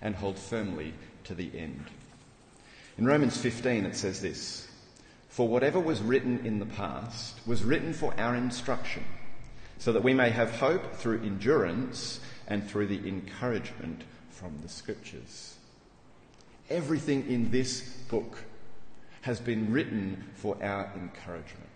and 0.00 0.14
hold 0.14 0.38
firmly 0.38 0.94
to 1.24 1.34
the 1.34 1.50
end. 1.56 1.84
In 2.96 3.06
Romans 3.06 3.36
15, 3.36 3.86
it 3.86 3.96
says 3.96 4.20
this 4.20 4.68
For 5.28 5.48
whatever 5.48 5.80
was 5.80 6.00
written 6.00 6.46
in 6.46 6.60
the 6.60 6.66
past 6.66 7.34
was 7.46 7.64
written 7.64 7.92
for 7.92 8.18
our 8.18 8.36
instruction, 8.36 9.04
so 9.78 9.92
that 9.92 10.04
we 10.04 10.14
may 10.14 10.30
have 10.30 10.52
hope 10.52 10.94
through 10.94 11.22
endurance 11.22 12.20
and 12.46 12.68
through 12.68 12.86
the 12.86 13.08
encouragement 13.08 14.04
from 14.30 14.58
the 14.62 14.68
Scriptures. 14.68 15.56
Everything 16.70 17.28
in 17.28 17.50
this 17.50 17.80
book 18.08 18.38
has 19.22 19.40
been 19.40 19.72
written 19.72 20.24
for 20.34 20.56
our 20.62 20.90
encouragement. 20.96 21.68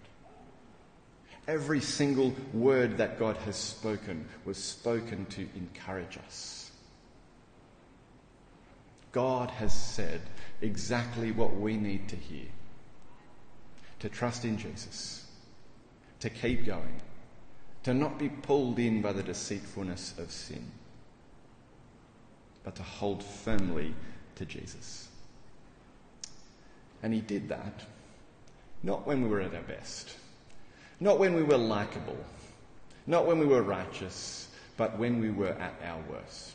Every 1.48 1.80
single 1.80 2.34
word 2.52 2.98
that 2.98 3.18
God 3.18 3.36
has 3.38 3.56
spoken 3.56 4.28
was 4.44 4.62
spoken 4.62 5.24
to 5.26 5.48
encourage 5.56 6.18
us. 6.18 6.67
God 9.12 9.50
has 9.52 9.72
said 9.72 10.20
exactly 10.60 11.32
what 11.32 11.56
we 11.56 11.76
need 11.76 12.08
to 12.08 12.16
hear. 12.16 12.46
To 14.00 14.08
trust 14.08 14.44
in 14.44 14.58
Jesus, 14.58 15.26
to 16.20 16.30
keep 16.30 16.64
going, 16.64 17.00
to 17.82 17.94
not 17.94 18.18
be 18.18 18.28
pulled 18.28 18.78
in 18.78 19.02
by 19.02 19.12
the 19.12 19.22
deceitfulness 19.22 20.14
of 20.18 20.30
sin, 20.30 20.70
but 22.62 22.76
to 22.76 22.82
hold 22.82 23.24
firmly 23.24 23.94
to 24.36 24.44
Jesus. 24.44 25.08
And 27.02 27.12
he 27.12 27.20
did 27.20 27.48
that. 27.48 27.82
Not 28.82 29.06
when 29.06 29.22
we 29.22 29.28
were 29.28 29.40
at 29.40 29.54
our 29.54 29.62
best, 29.62 30.14
not 31.00 31.18
when 31.18 31.34
we 31.34 31.42
were 31.42 31.58
likable, 31.58 32.18
not 33.06 33.26
when 33.26 33.40
we 33.40 33.46
were 33.46 33.62
righteous, 33.62 34.48
but 34.76 34.96
when 34.96 35.20
we 35.20 35.30
were 35.30 35.48
at 35.48 35.74
our 35.84 36.00
worst. 36.08 36.54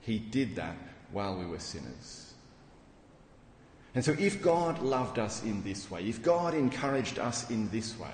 He 0.00 0.18
did 0.18 0.56
that 0.56 0.76
while 1.12 1.36
we 1.36 1.46
were 1.46 1.58
sinners. 1.58 2.34
And 3.94 4.04
so, 4.04 4.14
if 4.18 4.40
God 4.40 4.80
loved 4.80 5.18
us 5.18 5.42
in 5.42 5.62
this 5.64 5.90
way, 5.90 6.04
if 6.04 6.22
God 6.22 6.54
encouraged 6.54 7.18
us 7.18 7.50
in 7.50 7.68
this 7.70 7.98
way, 7.98 8.12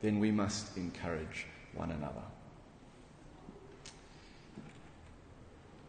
then 0.00 0.18
we 0.18 0.32
must 0.32 0.76
encourage 0.76 1.46
one 1.74 1.92
another. 1.92 2.22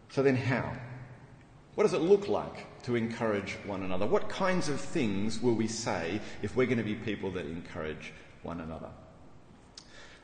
So, 0.10 0.22
then 0.22 0.36
how? 0.36 0.74
What 1.74 1.86
does 1.86 1.94
it 1.94 2.02
look 2.02 2.28
like 2.28 2.82
to 2.84 2.96
encourage 2.96 3.54
one 3.66 3.84
another? 3.84 4.06
What 4.06 4.30
kinds 4.30 4.70
of 4.70 4.80
things 4.80 5.42
will 5.42 5.56
we 5.56 5.68
say 5.68 6.20
if 6.42 6.56
we're 6.56 6.66
going 6.66 6.78
to 6.78 6.84
be 6.84 6.96
people 6.96 7.32
that 7.32 7.46
encourage 7.46 8.14
one 8.44 8.62
another? 8.62 8.90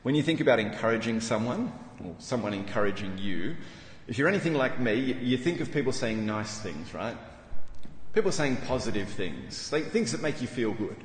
When 0.02 0.14
you 0.14 0.22
think 0.22 0.40
about 0.40 0.60
encouraging 0.60 1.20
someone, 1.20 1.72
or 2.04 2.14
someone 2.18 2.54
encouraging 2.54 3.18
you, 3.18 3.56
if 4.08 4.18
you're 4.18 4.28
anything 4.28 4.54
like 4.54 4.78
me, 4.78 4.94
you 4.94 5.36
think 5.36 5.60
of 5.60 5.72
people 5.72 5.92
saying 5.92 6.24
nice 6.24 6.58
things, 6.58 6.94
right? 6.94 7.16
People 8.14 8.32
saying 8.32 8.56
positive 8.68 9.08
things, 9.08 9.68
things 9.68 10.12
that 10.12 10.22
make 10.22 10.40
you 10.40 10.46
feel 10.46 10.72
good. 10.72 10.96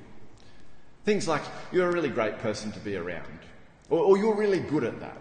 Things 1.03 1.27
like, 1.27 1.41
you're 1.71 1.89
a 1.89 1.91
really 1.91 2.09
great 2.09 2.37
person 2.39 2.71
to 2.73 2.79
be 2.79 2.95
around, 2.95 3.39
or, 3.89 3.99
or 3.99 4.17
you're 4.17 4.35
really 4.35 4.59
good 4.59 4.83
at 4.83 4.99
that. 4.99 5.17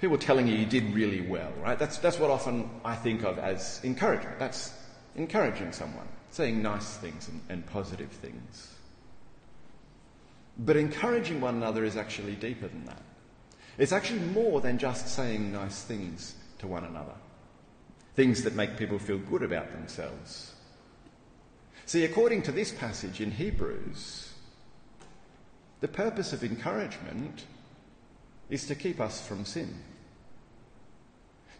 People 0.00 0.16
telling 0.16 0.46
you 0.46 0.54
you 0.54 0.64
did 0.64 0.94
really 0.94 1.20
well, 1.20 1.52
right? 1.62 1.78
That's, 1.78 1.98
that's 1.98 2.18
what 2.18 2.30
often 2.30 2.70
I 2.84 2.94
think 2.94 3.24
of 3.24 3.38
as 3.38 3.80
encouragement. 3.84 4.38
That's 4.38 4.72
encouraging 5.16 5.72
someone, 5.72 6.08
saying 6.30 6.62
nice 6.62 6.96
things 6.96 7.28
and, 7.28 7.40
and 7.48 7.66
positive 7.66 8.10
things. 8.10 8.74
But 10.56 10.76
encouraging 10.76 11.40
one 11.40 11.56
another 11.56 11.84
is 11.84 11.96
actually 11.96 12.34
deeper 12.36 12.68
than 12.68 12.84
that. 12.86 13.02
It's 13.78 13.92
actually 13.92 14.20
more 14.20 14.60
than 14.60 14.76
just 14.76 15.08
saying 15.08 15.52
nice 15.52 15.82
things 15.82 16.34
to 16.58 16.66
one 16.66 16.84
another, 16.84 17.14
things 18.16 18.42
that 18.42 18.54
make 18.54 18.76
people 18.76 18.98
feel 18.98 19.18
good 19.18 19.44
about 19.44 19.70
themselves. 19.70 20.52
See, 21.86 22.04
according 22.04 22.42
to 22.42 22.52
this 22.52 22.72
passage 22.72 23.20
in 23.20 23.30
Hebrews, 23.30 24.32
the 25.80 25.88
purpose 25.88 26.32
of 26.32 26.42
encouragement 26.42 27.44
is 28.50 28.66
to 28.66 28.74
keep 28.74 29.00
us 29.00 29.24
from 29.26 29.44
sin, 29.44 29.72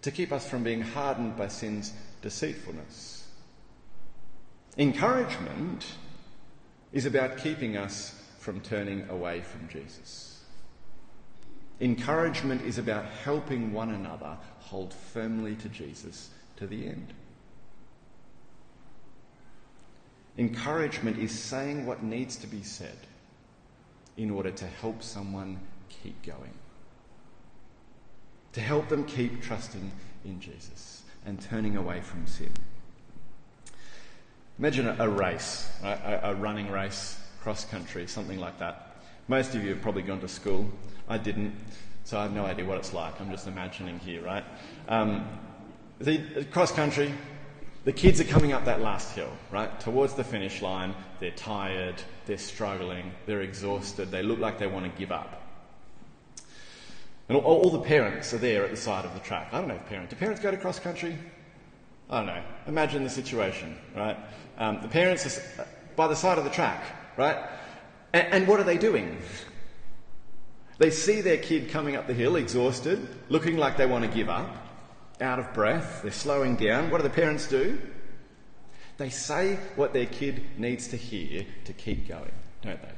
to 0.03 0.11
keep 0.11 0.33
us 0.33 0.49
from 0.49 0.65
being 0.65 0.81
hardened 0.81 1.37
by 1.37 1.47
sin's 1.49 1.93
deceitfulness. 2.21 3.29
Encouragement 4.77 5.87
is 6.93 7.07
about 7.07 7.39
keeping 7.39 7.77
us 7.77 8.21
from 8.39 8.61
turning 8.61 9.09
away 9.09 9.41
from 9.41 9.69
Jesus. 9.69 10.28
Encouragement 11.81 12.63
is 12.63 12.79
about 12.79 13.05
helping 13.05 13.73
one 13.73 13.91
another 13.91 14.37
hold 14.61 14.93
firmly 14.93 15.55
to 15.57 15.69
Jesus 15.69 16.31
to 16.57 16.67
the 16.67 16.87
end. 16.87 17.13
Encouragement 20.37 21.19
is 21.19 21.37
saying 21.37 21.87
what 21.87 22.03
needs 22.03 22.37
to 22.37 22.47
be 22.47 22.63
said 22.63 22.97
in 24.17 24.31
order 24.31 24.51
to 24.51 24.67
help 24.67 25.03
someone 25.03 25.59
keep 25.89 26.21
going. 26.25 26.55
To 28.53 28.61
help 28.61 28.89
them 28.89 29.05
keep 29.05 29.43
trusting 29.43 29.91
in 30.25 30.41
Jesus 30.41 31.03
and 31.27 31.41
turning 31.41 31.77
away 31.77 32.01
from 32.01 32.27
sin. 32.27 32.53
Imagine 34.59 34.89
a, 34.99 35.09
race, 35.09 35.71
right? 35.83 36.01
a, 36.05 36.31
a 36.31 36.35
running 36.35 36.71
race, 36.71 37.21
cross 37.41 37.65
country, 37.65 38.09
something 38.09 38.41
like 38.41 38.59
that. 38.59 38.88
Most 39.29 39.55
of 39.55 39.63
you 39.63 39.69
have 39.71 39.83
probably 39.83 40.03
gone 40.03 40.21
to 40.21 40.29
school. 40.29 40.67
I 41.07 41.19
didn't, 41.19 41.55
so 42.05 42.19
I 42.19 42.23
have 42.23 42.33
no 42.33 42.47
idea 42.47 42.65
what 42.65 42.79
it's 42.79 42.95
like. 42.95 43.21
I'm 43.21 43.31
just 43.31 43.47
imagining 43.47 43.99
here, 43.99 44.23
right? 44.23 44.45
Um, 44.89 45.29
the 45.99 46.47
cross 46.51 46.73
country, 46.73 47.13
the 47.85 47.93
kids 47.93 48.23
are 48.23 48.25
coming 48.25 48.53
up 48.53 48.65
that 48.65 48.81
last 48.81 49.15
hill, 49.15 49.31
right? 49.51 49.79
Towards 49.81 50.15
the 50.15 50.25
finish 50.25 50.63
line. 50.63 50.95
They're 51.21 51.31
tired, 51.33 51.97
they're 52.25 52.39
struggling, 52.39 53.13
they're 53.27 53.43
exhausted, 53.43 54.11
they 54.11 54.23
look 54.23 54.39
like 54.39 54.59
they 54.59 54.67
want 54.67 54.91
to 54.91 54.99
give 54.99 55.13
up. 55.13 55.43
And 57.29 57.37
all, 57.37 57.63
all, 57.63 57.71
the 57.71 57.81
parents 57.81 58.33
are 58.33 58.39
there 58.39 58.65
at 58.65 58.71
the 58.71 58.77
side 58.77 59.05
of 59.05 59.13
the 59.13 59.21
track. 59.21 59.49
I 59.53 59.59
don't 59.59 59.69
know 59.69 59.75
if 59.75 59.87
parents. 59.87 60.11
Do 60.11 60.17
parents 60.17 60.41
go 60.41 60.51
to 60.51 60.57
cross 60.57 60.79
country? 60.79 61.19
I 62.09 62.19
don't 62.19 62.27
know. 62.27 62.43
Imagine 62.67 63.05
the 63.05 63.11
situation, 63.11 63.77
right? 63.95 64.17
Um, 64.57 64.81
the 64.81 64.89
parents 64.89 65.27
are 65.59 65.67
by 65.97 66.09
the 66.09 66.17
side 66.17 66.39
of 66.39 66.45
the 66.45 66.51
track, 66.51 66.83
right? 67.19 67.37
And, 68.13 68.27
and 68.33 68.49
what 68.49 68.61
are 68.61 68.65
they 68.65 68.79
doing? 68.79 69.19
They 70.79 70.91
see 70.91 71.21
their 71.21 71.39
kid 71.39 71.71
coming 71.71 71.97
up 71.97 72.07
the 72.07 72.15
hill, 72.15 72.37
exhausted, 72.37 73.09
looking 73.29 73.57
like 73.57 73.77
they 73.77 73.87
want 73.87 74.05
to 74.05 74.11
give 74.11 74.29
up 74.29 74.69
out 75.21 75.39
of 75.39 75.53
breath, 75.53 76.03
they're 76.03 76.13
slowing 76.13 76.57
down. 76.57 76.91
What 76.91 76.99
do 76.99 77.03
the 77.03 77.15
parents 77.15 77.47
do? 77.49 77.79
They 78.97 79.11
say 79.11 79.57
what 79.77 79.93
their 79.93 80.07
kid 80.07 80.45
needs 80.59 80.89
to 80.89 80.97
hear 80.97 81.45
to 81.65 81.73
keep 81.73 82.09
going, 82.09 82.33
don't 82.63 82.81
they? 82.81 82.89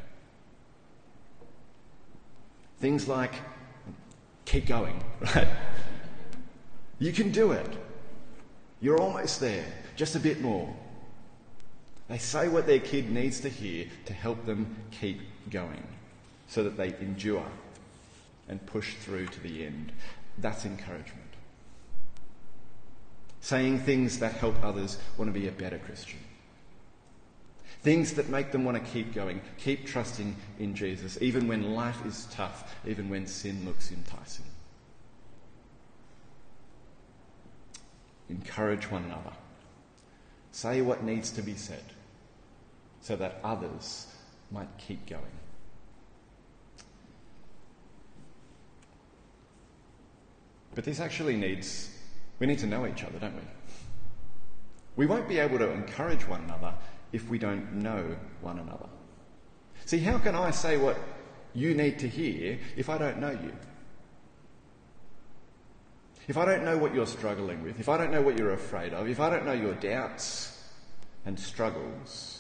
Things 2.79 3.07
like, 3.09 3.35
keep 4.45 4.67
going, 4.67 5.03
right? 5.35 5.49
You 6.99 7.13
can 7.13 7.31
do 7.31 7.53
it. 7.53 7.69
You're 8.81 8.99
almost 8.99 9.41
there, 9.41 9.65
just 9.97 10.17
a 10.17 10.21
bit 10.21 10.41
more. 10.41 10.75
They 12.11 12.19
say 12.19 12.49
what 12.49 12.67
their 12.67 12.81
kid 12.81 13.11
needs 13.11 13.41
to 13.41 13.49
hear 13.49 13.87
to 14.05 14.13
help 14.13 14.45
them 14.45 14.77
keep 14.91 15.21
going 15.49 15.87
so 16.47 16.63
that 16.65 16.77
they 16.77 16.89
endure 17.01 17.47
and 18.49 18.65
push 18.67 18.97
through 18.97 19.29
to 19.29 19.41
the 19.41 19.65
end. 19.65 19.93
That's 20.37 20.67
encouragement 20.67 21.31
saying 23.41 23.79
things 23.81 24.19
that 24.19 24.35
help 24.35 24.63
others 24.63 24.99
want 25.17 25.33
to 25.33 25.39
be 25.39 25.49
a 25.49 25.53
better 25.53 25.79
Christian. 25.79 26.19
Things 27.83 28.13
that 28.15 28.29
make 28.29 28.53
them 28.53 28.65
want 28.65 28.77
to 28.77 28.93
keep 28.93 29.15
going, 29.15 29.41
keep 29.57 29.87
trusting 29.87 30.37
in 30.59 30.75
Jesus, 30.75 31.17
even 31.23 31.49
when 31.49 31.75
life 31.75 32.05
is 32.05 32.29
tough, 32.31 32.75
even 32.87 33.09
when 33.09 33.27
sin 33.27 33.65
looks 33.65 33.91
enticing. 33.91 34.45
Encourage 38.29 38.91
one 38.91 39.05
another. 39.05 39.33
Say 40.53 40.83
what 40.83 41.03
needs 41.03 41.31
to 41.31 41.43
be 41.43 41.55
said 41.55 41.83
so 43.01 43.17
that 43.17 43.41
others 43.43 44.07
might 44.51 44.69
keep 44.79 45.07
going. 45.07 45.23
But 50.75 50.85
this 50.85 51.01
actually 51.01 51.37
needs 51.37 51.91
we 52.41 52.47
need 52.47 52.59
to 52.61 52.67
know 52.67 52.87
each 52.87 53.05
other, 53.05 53.19
don't 53.19 53.35
we? 53.35 53.43
We 54.97 55.07
won't 55.07 55.29
be 55.29 55.39
able 55.39 55.59
to 55.59 55.71
encourage 55.71 56.27
one 56.27 56.43
another 56.45 56.75
if 57.13 57.29
we 57.29 57.39
don't 57.39 57.75
know 57.75 58.17
one 58.41 58.59
another. 58.59 58.89
See, 59.85 59.99
how 59.99 60.19
can 60.19 60.35
I 60.35 60.51
say 60.51 60.77
what 60.77 60.99
you 61.55 61.75
need 61.75 61.99
to 62.01 62.09
hear 62.09 62.59
if 62.77 62.89
I 62.89 62.99
don't 62.99 63.19
know 63.19 63.31
you? 63.31 63.53
If 66.29 66.37
I 66.37 66.45
don't 66.45 66.65
know 66.65 66.79
what 66.79 66.95
you're 66.95 67.07
struggling 67.07 67.63
with, 67.63 67.79
if 67.79 67.89
I 67.89 67.99
don't 67.99 68.13
know 68.13 68.23
what 68.23 68.39
you're 68.39 68.53
afraid 68.53 68.95
of, 68.95 69.09
if 69.09 69.21
I 69.21 69.31
don't 69.31 69.45
know 69.45 69.53
your 69.53 69.75
doubts 69.75 70.57
and 71.27 71.39
struggles, 71.39 72.40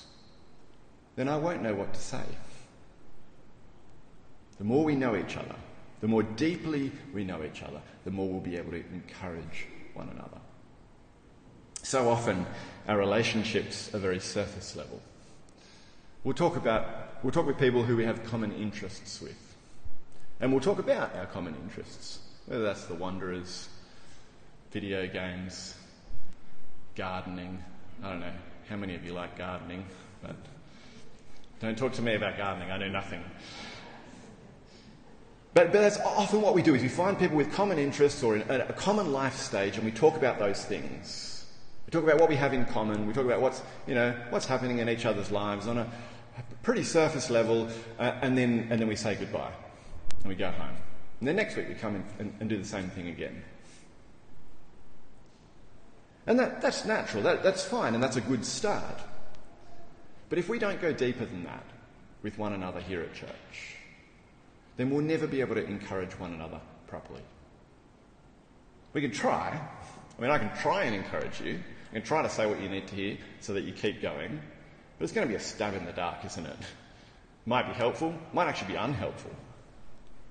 then 1.20 1.28
I 1.28 1.36
won't 1.36 1.62
know 1.62 1.74
what 1.74 1.92
to 1.92 2.00
say. 2.00 2.22
The 4.56 4.64
more 4.64 4.82
we 4.84 4.94
know 4.94 5.14
each 5.14 5.36
other, 5.36 5.54
the 6.00 6.08
more 6.08 6.22
deeply 6.22 6.90
we 7.12 7.24
know 7.24 7.44
each 7.44 7.62
other, 7.62 7.82
the 8.06 8.10
more 8.10 8.26
we'll 8.26 8.40
be 8.40 8.56
able 8.56 8.70
to 8.70 8.82
encourage 8.94 9.66
one 9.92 10.08
another. 10.08 10.38
So 11.82 12.08
often, 12.08 12.46
our 12.88 12.96
relationships 12.96 13.94
are 13.94 13.98
very 13.98 14.18
surface 14.18 14.74
level. 14.76 14.98
We'll 16.24 16.32
talk 16.32 16.56
about, 16.56 17.22
we'll 17.22 17.32
talk 17.32 17.46
with 17.46 17.58
people 17.58 17.82
who 17.82 17.98
we 17.98 18.04
have 18.06 18.24
common 18.24 18.54
interests 18.54 19.20
with. 19.20 19.56
And 20.40 20.50
we'll 20.50 20.62
talk 20.62 20.78
about 20.78 21.14
our 21.16 21.26
common 21.26 21.54
interests, 21.54 22.20
whether 22.46 22.64
that's 22.64 22.86
the 22.86 22.94
Wanderers, 22.94 23.68
video 24.70 25.06
games, 25.06 25.74
gardening. 26.96 27.62
I 28.02 28.08
don't 28.08 28.20
know 28.20 28.32
how 28.70 28.76
many 28.76 28.94
of 28.94 29.04
you 29.04 29.12
like 29.12 29.36
gardening, 29.36 29.84
but 30.22 30.36
don't 31.60 31.76
talk 31.76 31.92
to 31.94 32.02
me 32.02 32.14
about 32.14 32.36
gardening. 32.36 32.70
I 32.70 32.78
know 32.78 32.88
nothing. 32.88 33.22
But, 35.52 35.72
but 35.72 35.80
that's 35.80 35.98
often 35.98 36.40
what 36.40 36.54
we 36.54 36.62
do 36.62 36.74
is 36.74 36.82
we 36.82 36.88
find 36.88 37.18
people 37.18 37.36
with 37.36 37.52
common 37.52 37.78
interests 37.78 38.22
or 38.22 38.36
a, 38.36 38.66
a 38.68 38.72
common 38.72 39.12
life 39.12 39.36
stage 39.36 39.76
and 39.76 39.84
we 39.84 39.90
talk 39.90 40.16
about 40.16 40.38
those 40.38 40.64
things. 40.64 41.46
We 41.86 41.90
talk 41.90 42.04
about 42.04 42.18
what 42.18 42.28
we 42.28 42.36
have 42.36 42.54
in 42.54 42.64
common. 42.66 43.06
We 43.06 43.12
talk 43.12 43.24
about 43.24 43.40
what's, 43.40 43.62
you 43.86 43.94
know, 43.94 44.14
what's 44.30 44.46
happening 44.46 44.78
in 44.78 44.88
each 44.88 45.04
other's 45.04 45.30
lives 45.30 45.66
on 45.66 45.78
a 45.78 45.90
pretty 46.62 46.84
surface 46.84 47.30
level, 47.30 47.68
uh, 47.98 48.12
and, 48.22 48.38
then, 48.38 48.68
and 48.70 48.80
then 48.80 48.88
we 48.88 48.96
say 48.96 49.14
goodbye 49.16 49.52
and 50.20 50.28
we 50.28 50.34
go 50.34 50.50
home. 50.50 50.76
And 51.18 51.28
then 51.28 51.36
next 51.36 51.56
week 51.56 51.68
we 51.68 51.74
come 51.74 51.96
in 51.96 52.04
and, 52.18 52.34
and 52.40 52.48
do 52.48 52.56
the 52.56 52.64
same 52.64 52.88
thing 52.90 53.08
again. 53.08 53.42
And 56.26 56.38
that, 56.38 56.60
that's 56.60 56.84
natural, 56.84 57.22
that, 57.24 57.42
that's 57.42 57.64
fine, 57.64 57.94
and 57.94 58.02
that's 58.02 58.16
a 58.16 58.20
good 58.20 58.44
start. 58.44 59.00
But 60.30 60.38
if 60.38 60.48
we 60.48 60.58
don't 60.58 60.80
go 60.80 60.92
deeper 60.92 61.26
than 61.26 61.44
that 61.44 61.64
with 62.22 62.38
one 62.38 62.52
another 62.52 62.80
here 62.80 63.02
at 63.02 63.12
church, 63.12 63.76
then 64.76 64.88
we'll 64.88 65.04
never 65.04 65.26
be 65.26 65.40
able 65.40 65.56
to 65.56 65.64
encourage 65.64 66.18
one 66.18 66.32
another 66.32 66.60
properly. 66.86 67.22
We 68.92 69.02
can 69.02 69.10
try. 69.10 69.60
I 70.18 70.22
mean, 70.22 70.30
I 70.30 70.38
can 70.38 70.56
try 70.62 70.84
and 70.84 70.94
encourage 70.94 71.40
you. 71.40 71.60
I 71.90 71.94
can 71.94 72.02
try 72.02 72.22
to 72.22 72.30
say 72.30 72.46
what 72.46 72.62
you 72.62 72.68
need 72.68 72.86
to 72.86 72.94
hear 72.94 73.18
so 73.40 73.52
that 73.54 73.62
you 73.62 73.72
keep 73.72 74.00
going. 74.00 74.40
But 74.98 75.04
it's 75.04 75.12
going 75.12 75.26
to 75.26 75.28
be 75.28 75.36
a 75.36 75.40
stab 75.40 75.74
in 75.74 75.84
the 75.84 75.92
dark, 75.92 76.24
isn't 76.24 76.46
it? 76.46 76.56
Might 77.44 77.66
be 77.66 77.72
helpful, 77.72 78.14
might 78.32 78.46
actually 78.46 78.72
be 78.72 78.76
unhelpful. 78.76 79.32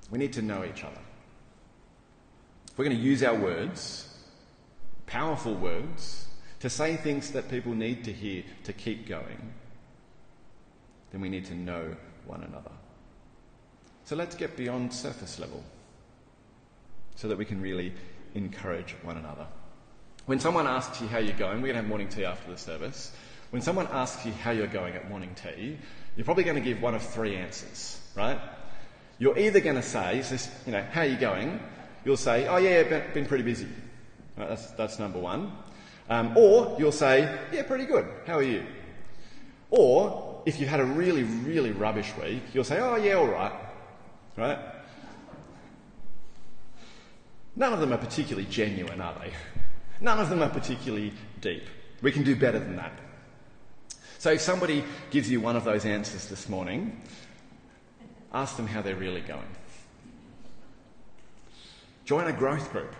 We 0.09 0.17
need 0.17 0.33
to 0.33 0.41
know 0.41 0.63
each 0.63 0.83
other. 0.83 1.01
If 2.71 2.77
we're 2.77 2.85
going 2.85 2.97
to 2.97 3.03
use 3.03 3.23
our 3.23 3.35
words, 3.35 4.07
powerful 5.05 5.55
words, 5.55 6.27
to 6.61 6.69
say 6.69 6.95
things 6.95 7.31
that 7.31 7.49
people 7.49 7.73
need 7.73 8.05
to 8.05 8.13
hear 8.13 8.43
to 8.63 8.73
keep 8.73 9.07
going, 9.07 9.53
then 11.11 11.21
we 11.21 11.29
need 11.29 11.45
to 11.45 11.55
know 11.55 11.95
one 12.25 12.43
another. 12.43 12.71
So 14.05 14.15
let's 14.15 14.35
get 14.35 14.57
beyond 14.57 14.93
surface 14.93 15.39
level 15.39 15.63
so 17.15 17.27
that 17.27 17.37
we 17.37 17.45
can 17.45 17.61
really 17.61 17.93
encourage 18.33 18.95
one 19.03 19.17
another. 19.17 19.45
When 20.25 20.39
someone 20.39 20.67
asks 20.67 21.01
you 21.01 21.07
how 21.07 21.19
you're 21.19 21.37
going, 21.37 21.61
we're 21.61 21.67
going 21.67 21.75
to 21.75 21.81
have 21.81 21.87
morning 21.87 22.09
tea 22.09 22.25
after 22.25 22.51
the 22.51 22.57
service. 22.57 23.11
When 23.49 23.61
someone 23.61 23.87
asks 23.91 24.25
you 24.25 24.31
how 24.31 24.51
you're 24.51 24.67
going 24.67 24.93
at 24.93 25.09
morning 25.09 25.35
tea, 25.35 25.77
you're 26.15 26.25
probably 26.25 26.43
going 26.43 26.55
to 26.55 26.61
give 26.61 26.81
one 26.81 26.93
of 26.95 27.01
three 27.01 27.35
answers, 27.35 27.99
right? 28.15 28.39
You're 29.17 29.37
either 29.37 29.59
going 29.59 29.75
to 29.75 29.83
say, 29.83 30.23
you 30.65 30.71
know, 30.71 30.83
how 30.91 31.01
are 31.01 31.07
you 31.07 31.17
going? 31.17 31.59
You'll 32.05 32.17
say, 32.17 32.47
oh 32.47 32.57
yeah, 32.57 32.83
been, 32.83 33.03
been 33.13 33.25
pretty 33.25 33.43
busy. 33.43 33.67
Right, 34.37 34.49
that's, 34.49 34.71
that's 34.71 34.99
number 34.99 35.19
one. 35.19 35.51
Um, 36.09 36.37
or 36.37 36.75
you'll 36.79 36.91
say, 36.91 37.39
yeah, 37.51 37.63
pretty 37.63 37.85
good. 37.85 38.07
How 38.25 38.35
are 38.35 38.43
you? 38.43 38.65
Or 39.71 40.28
if 40.45 40.59
you've 40.59 40.69
had 40.69 40.79
a 40.79 40.85
really, 40.85 41.23
really 41.23 41.71
rubbish 41.71 42.11
week, 42.21 42.43
you'll 42.53 42.63
say, 42.63 42.79
oh 42.79 42.95
yeah, 42.95 43.13
all 43.13 43.27
right. 43.27 43.53
Right? 44.37 44.59
None 47.55 47.73
of 47.73 47.79
them 47.79 47.91
are 47.91 47.97
particularly 47.97 48.47
genuine, 48.49 49.01
are 49.01 49.17
they? 49.19 49.33
None 50.01 50.19
of 50.19 50.29
them 50.29 50.41
are 50.41 50.49
particularly 50.49 51.13
deep. 51.41 51.63
We 52.01 52.11
can 52.11 52.23
do 52.23 52.35
better 52.35 52.59
than 52.59 52.77
that. 52.77 52.93
So 54.17 54.31
if 54.31 54.41
somebody 54.41 54.83
gives 55.11 55.29
you 55.29 55.41
one 55.41 55.55
of 55.55 55.63
those 55.63 55.85
answers 55.85 56.27
this 56.27 56.47
morning, 56.47 57.01
ask 58.33 58.55
them 58.55 58.67
how 58.67 58.81
they're 58.81 58.95
really 58.95 59.21
going. 59.21 59.47
Join 62.05 62.27
a 62.27 62.33
growth 62.33 62.71
group. 62.71 62.95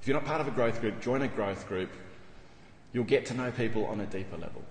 If 0.00 0.08
you're 0.08 0.16
not 0.16 0.24
part 0.24 0.40
of 0.40 0.48
a 0.48 0.52
growth 0.52 0.80
group, 0.80 1.00
join 1.00 1.22
a 1.22 1.28
growth 1.28 1.68
group. 1.68 1.90
You'll 2.92 3.04
get 3.04 3.26
to 3.26 3.34
know 3.34 3.50
people 3.50 3.86
on 3.86 4.00
a 4.00 4.06
deeper 4.06 4.36
level. 4.36 4.62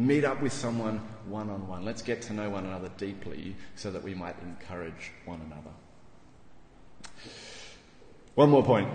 Meet 0.00 0.24
up 0.24 0.40
with 0.40 0.54
someone 0.54 0.98
one 1.26 1.50
on 1.50 1.68
one. 1.68 1.84
Let's 1.84 2.00
get 2.00 2.22
to 2.22 2.32
know 2.32 2.48
one 2.48 2.64
another 2.64 2.90
deeply 2.96 3.54
so 3.74 3.90
that 3.90 4.02
we 4.02 4.14
might 4.14 4.34
encourage 4.40 5.12
one 5.26 5.42
another. 5.44 7.20
One 8.34 8.48
more 8.48 8.62
point. 8.62 8.88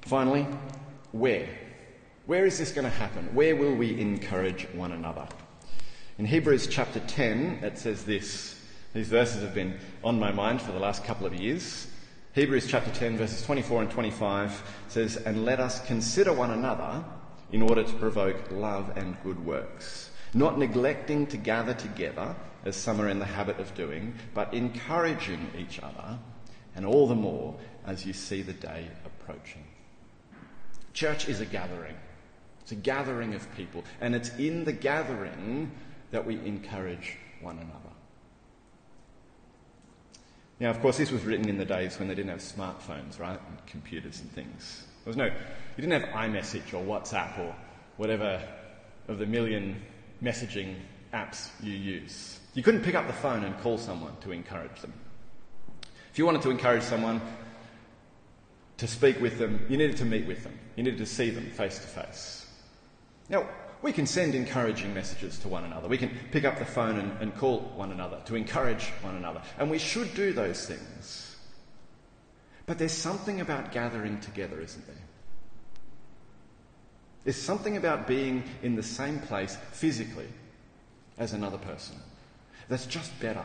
Finally, 0.00 0.48
where? 1.12 1.48
Where 2.26 2.44
is 2.44 2.58
this 2.58 2.72
going 2.72 2.86
to 2.86 2.90
happen? 2.90 3.32
Where 3.36 3.54
will 3.54 3.76
we 3.76 4.00
encourage 4.00 4.66
one 4.74 4.90
another? 4.90 5.28
In 6.18 6.26
Hebrews 6.26 6.66
chapter 6.66 6.98
10, 6.98 7.60
it 7.62 7.78
says 7.78 8.04
this. 8.04 8.60
These 8.94 9.06
verses 9.06 9.42
have 9.42 9.54
been 9.54 9.78
on 10.02 10.18
my 10.18 10.32
mind 10.32 10.60
for 10.60 10.72
the 10.72 10.80
last 10.80 11.04
couple 11.04 11.28
of 11.28 11.34
years. 11.34 11.86
Hebrews 12.34 12.66
chapter 12.66 12.90
10, 12.90 13.16
verses 13.16 13.42
24 13.42 13.82
and 13.82 13.90
25 13.92 14.74
says, 14.88 15.18
And 15.18 15.44
let 15.44 15.60
us 15.60 15.86
consider 15.86 16.32
one 16.32 16.50
another 16.50 17.04
in 17.52 17.62
order 17.62 17.84
to 17.84 17.92
provoke 17.94 18.50
love 18.50 18.96
and 18.96 19.16
good 19.22 19.44
works, 19.44 20.05
not 20.36 20.58
neglecting 20.58 21.26
to 21.28 21.38
gather 21.38 21.72
together, 21.72 22.36
as 22.66 22.76
some 22.76 23.00
are 23.00 23.08
in 23.08 23.18
the 23.18 23.24
habit 23.24 23.58
of 23.58 23.74
doing, 23.74 24.14
but 24.34 24.52
encouraging 24.52 25.50
each 25.58 25.80
other, 25.80 26.18
and 26.74 26.84
all 26.84 27.06
the 27.06 27.14
more 27.14 27.56
as 27.86 28.04
you 28.04 28.12
see 28.12 28.42
the 28.42 28.52
day 28.52 28.86
approaching. 29.06 29.64
Church 30.92 31.26
is 31.28 31.40
a 31.40 31.46
gathering. 31.46 31.96
It's 32.60 32.72
a 32.72 32.76
gathering 32.76 33.34
of 33.34 33.54
people, 33.56 33.82
and 34.00 34.14
it's 34.14 34.28
in 34.36 34.64
the 34.64 34.72
gathering 34.72 35.70
that 36.10 36.26
we 36.26 36.34
encourage 36.44 37.16
one 37.40 37.56
another. 37.56 37.94
Now, 40.60 40.70
of 40.70 40.80
course, 40.80 40.98
this 40.98 41.10
was 41.10 41.22
written 41.22 41.48
in 41.48 41.56
the 41.56 41.64
days 41.64 41.98
when 41.98 42.08
they 42.08 42.14
didn't 42.14 42.30
have 42.30 42.40
smartphones, 42.40 43.18
right? 43.18 43.38
And 43.48 43.66
computers 43.66 44.20
and 44.20 44.30
things. 44.32 44.86
There 45.04 45.10
was 45.10 45.16
no, 45.16 45.26
you 45.26 45.32
didn't 45.76 45.92
have 45.92 46.10
iMessage 46.10 46.74
or 46.74 46.84
WhatsApp 46.84 47.38
or 47.38 47.54
whatever 47.96 48.42
of 49.08 49.18
the 49.18 49.26
million 49.26 49.80
messaging 50.22 50.76
apps 51.12 51.48
you 51.62 51.72
use. 51.72 52.40
You 52.54 52.62
couldn't 52.62 52.82
pick 52.82 52.94
up 52.94 53.06
the 53.06 53.12
phone 53.12 53.44
and 53.44 53.58
call 53.60 53.78
someone 53.78 54.16
to 54.22 54.32
encourage 54.32 54.80
them. 54.80 54.92
If 56.10 56.18
you 56.18 56.26
wanted 56.26 56.42
to 56.42 56.50
encourage 56.50 56.82
someone 56.82 57.20
to 58.78 58.86
speak 58.86 59.20
with 59.20 59.38
them, 59.38 59.64
you 59.68 59.76
needed 59.76 59.96
to 59.98 60.04
meet 60.04 60.26
with 60.26 60.42
them. 60.42 60.58
You 60.76 60.82
needed 60.82 60.98
to 60.98 61.06
see 61.06 61.30
them 61.30 61.50
face 61.50 61.78
to 61.78 61.86
face. 61.86 62.46
Now, 63.28 63.46
we 63.82 63.92
can 63.92 64.06
send 64.06 64.34
encouraging 64.34 64.94
messages 64.94 65.38
to 65.40 65.48
one 65.48 65.64
another. 65.64 65.88
We 65.88 65.98
can 65.98 66.10
pick 66.30 66.44
up 66.44 66.58
the 66.58 66.64
phone 66.64 66.98
and, 66.98 67.12
and 67.20 67.36
call 67.36 67.60
one 67.76 67.92
another 67.92 68.20
to 68.26 68.34
encourage 68.34 68.84
one 69.02 69.16
another. 69.16 69.42
And 69.58 69.70
we 69.70 69.78
should 69.78 70.14
do 70.14 70.32
those 70.32 70.66
things. 70.66 71.36
But 72.66 72.78
there's 72.78 72.92
something 72.92 73.40
about 73.40 73.72
gathering 73.72 74.20
together, 74.20 74.60
isn't 74.60 74.86
there? 74.86 74.96
There's 77.26 77.42
something 77.42 77.76
about 77.76 78.06
being 78.06 78.44
in 78.62 78.76
the 78.76 78.84
same 78.84 79.18
place 79.18 79.58
physically 79.72 80.28
as 81.18 81.32
another 81.32 81.58
person 81.58 81.96
that's 82.68 82.86
just 82.86 83.18
better, 83.18 83.42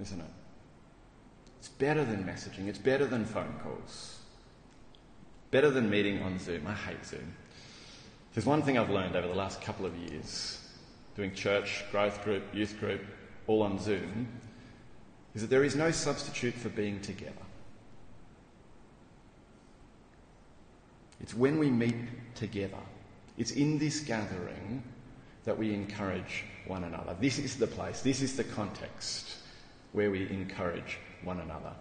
isn't 0.00 0.20
it? 0.20 0.30
It's 1.58 1.68
better 1.68 2.04
than 2.04 2.22
messaging, 2.22 2.68
it's 2.68 2.78
better 2.78 3.04
than 3.04 3.24
phone 3.24 3.58
calls, 3.60 4.20
better 5.50 5.68
than 5.68 5.90
meeting 5.90 6.22
on 6.22 6.38
Zoom. 6.38 6.64
I 6.64 6.74
hate 6.74 7.04
Zoom. 7.04 7.34
There's 8.34 8.46
one 8.46 8.62
thing 8.62 8.78
I've 8.78 8.90
learned 8.90 9.16
over 9.16 9.26
the 9.26 9.34
last 9.34 9.60
couple 9.60 9.84
of 9.84 9.96
years, 9.96 10.60
doing 11.16 11.34
church, 11.34 11.82
growth 11.90 12.22
group, 12.22 12.44
youth 12.54 12.78
group, 12.78 13.02
all 13.48 13.62
on 13.64 13.80
Zoom, 13.80 14.28
is 15.34 15.40
that 15.40 15.50
there 15.50 15.64
is 15.64 15.74
no 15.74 15.90
substitute 15.90 16.54
for 16.54 16.68
being 16.68 17.00
together. 17.00 17.32
It's 21.20 21.34
when 21.34 21.58
we 21.58 21.68
meet 21.68 21.96
together, 22.36 22.78
it's 23.38 23.52
in 23.52 23.78
this 23.78 24.00
gathering 24.00 24.82
that 25.44 25.56
we 25.56 25.72
encourage 25.72 26.44
one 26.66 26.84
another. 26.84 27.16
This 27.20 27.38
is 27.38 27.56
the 27.56 27.66
place, 27.66 28.02
this 28.02 28.22
is 28.22 28.36
the 28.36 28.44
context 28.44 29.36
where 29.92 30.10
we 30.10 30.28
encourage 30.30 30.98
one 31.24 31.40
another. 31.40 31.72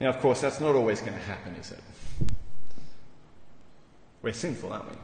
Now, 0.00 0.08
of 0.08 0.20
course, 0.20 0.40
that's 0.40 0.60
not 0.60 0.74
always 0.74 1.00
going 1.00 1.12
to 1.12 1.18
happen, 1.20 1.54
is 1.56 1.72
it? 1.72 1.80
We're 4.22 4.32
sinful, 4.32 4.72
aren't 4.72 4.90
we? 4.90 4.96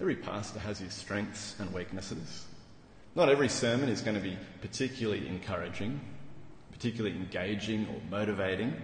Every 0.00 0.16
pastor 0.16 0.58
has 0.60 0.78
his 0.78 0.94
strengths 0.94 1.56
and 1.58 1.72
weaknesses. 1.72 2.46
Not 3.14 3.28
every 3.28 3.48
sermon 3.48 3.88
is 3.88 4.00
going 4.00 4.16
to 4.16 4.22
be 4.22 4.38
particularly 4.62 5.26
encouraging, 5.26 6.00
particularly 6.72 7.16
engaging 7.16 7.86
or 7.88 8.00
motivating. 8.10 8.74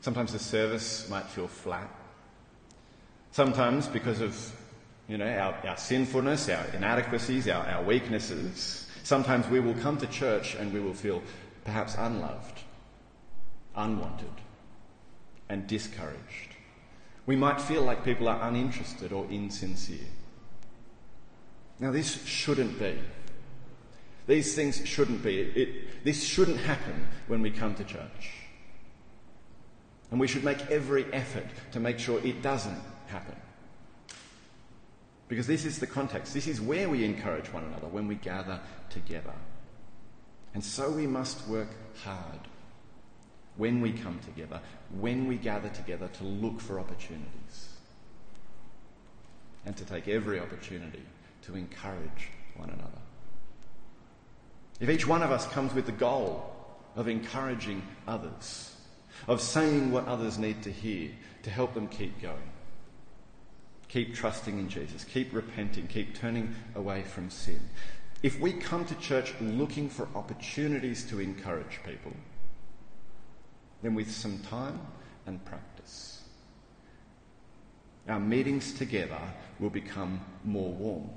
Sometimes 0.00 0.32
the 0.32 0.38
service 0.38 1.08
might 1.08 1.26
feel 1.26 1.46
flat. 1.46 1.88
Sometimes, 3.32 3.88
because 3.88 4.20
of 4.20 4.52
you 5.08 5.16
know, 5.16 5.26
our, 5.26 5.54
our 5.66 5.76
sinfulness, 5.78 6.50
our 6.50 6.66
inadequacies, 6.74 7.48
our, 7.48 7.66
our 7.66 7.82
weaknesses, 7.82 8.86
sometimes 9.04 9.48
we 9.48 9.58
will 9.58 9.74
come 9.74 9.96
to 9.96 10.06
church 10.06 10.54
and 10.54 10.70
we 10.72 10.80
will 10.80 10.92
feel 10.92 11.22
perhaps 11.64 11.94
unloved, 11.98 12.60
unwanted, 13.74 14.30
and 15.48 15.66
discouraged. 15.66 16.56
We 17.24 17.34
might 17.34 17.58
feel 17.58 17.82
like 17.82 18.04
people 18.04 18.28
are 18.28 18.48
uninterested 18.48 19.12
or 19.12 19.26
insincere. 19.30 20.06
Now, 21.80 21.90
this 21.90 22.22
shouldn't 22.26 22.78
be. 22.78 22.98
These 24.26 24.54
things 24.54 24.86
shouldn't 24.86 25.22
be. 25.22 25.40
It, 25.40 25.56
it, 25.56 26.04
this 26.04 26.22
shouldn't 26.22 26.58
happen 26.58 27.06
when 27.28 27.40
we 27.40 27.50
come 27.50 27.74
to 27.76 27.84
church. 27.84 28.32
And 30.10 30.20
we 30.20 30.28
should 30.28 30.44
make 30.44 30.70
every 30.70 31.06
effort 31.14 31.46
to 31.72 31.80
make 31.80 31.98
sure 31.98 32.20
it 32.22 32.42
doesn't 32.42 32.91
happen. 33.12 33.36
Because 35.28 35.46
this 35.46 35.64
is 35.64 35.78
the 35.78 35.86
context. 35.86 36.34
This 36.34 36.46
is 36.46 36.60
where 36.60 36.88
we 36.88 37.04
encourage 37.04 37.52
one 37.52 37.64
another 37.64 37.86
when 37.86 38.08
we 38.08 38.16
gather 38.16 38.60
together. 38.90 39.34
And 40.54 40.62
so 40.62 40.90
we 40.90 41.06
must 41.06 41.46
work 41.48 41.68
hard 42.04 42.40
when 43.56 43.80
we 43.80 43.92
come 43.92 44.18
together, 44.20 44.60
when 44.98 45.26
we 45.26 45.36
gather 45.36 45.68
together 45.68 46.08
to 46.08 46.24
look 46.24 46.60
for 46.60 46.80
opportunities 46.80 47.68
and 49.64 49.76
to 49.76 49.84
take 49.84 50.08
every 50.08 50.40
opportunity 50.40 51.02
to 51.42 51.56
encourage 51.56 52.30
one 52.56 52.70
another. 52.70 53.00
If 54.80 54.90
each 54.90 55.06
one 55.06 55.22
of 55.22 55.30
us 55.30 55.46
comes 55.46 55.72
with 55.74 55.86
the 55.86 55.92
goal 55.92 56.54
of 56.96 57.08
encouraging 57.08 57.82
others, 58.08 58.74
of 59.28 59.40
saying 59.40 59.92
what 59.92 60.06
others 60.08 60.38
need 60.38 60.62
to 60.62 60.72
hear 60.72 61.10
to 61.44 61.50
help 61.50 61.74
them 61.74 61.88
keep 61.88 62.20
going, 62.20 62.50
keep 63.92 64.14
trusting 64.14 64.58
in 64.58 64.70
Jesus, 64.70 65.04
keep 65.04 65.34
repenting, 65.34 65.86
keep 65.86 66.14
turning 66.14 66.54
away 66.74 67.02
from 67.02 67.28
sin. 67.28 67.60
If 68.22 68.40
we 68.40 68.52
come 68.52 68.86
to 68.86 68.94
church 68.94 69.34
looking 69.38 69.90
for 69.90 70.08
opportunities 70.14 71.04
to 71.10 71.20
encourage 71.20 71.80
people, 71.84 72.12
then 73.82 73.94
with 73.94 74.10
some 74.10 74.38
time 74.38 74.80
and 75.26 75.44
practice, 75.44 76.22
our 78.08 78.20
meetings 78.20 78.72
together 78.72 79.20
will 79.60 79.70
become 79.70 80.20
more 80.42 80.72
warm, 80.72 81.10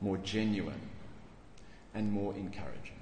more 0.00 0.16
genuine, 0.18 0.80
and 1.94 2.10
more 2.10 2.34
encouraging. 2.34 2.98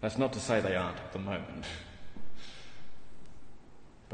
That's 0.00 0.18
not 0.18 0.32
to 0.34 0.40
say 0.40 0.60
they 0.60 0.76
aren't 0.76 0.98
at 0.98 1.12
the 1.12 1.18
moment, 1.18 1.64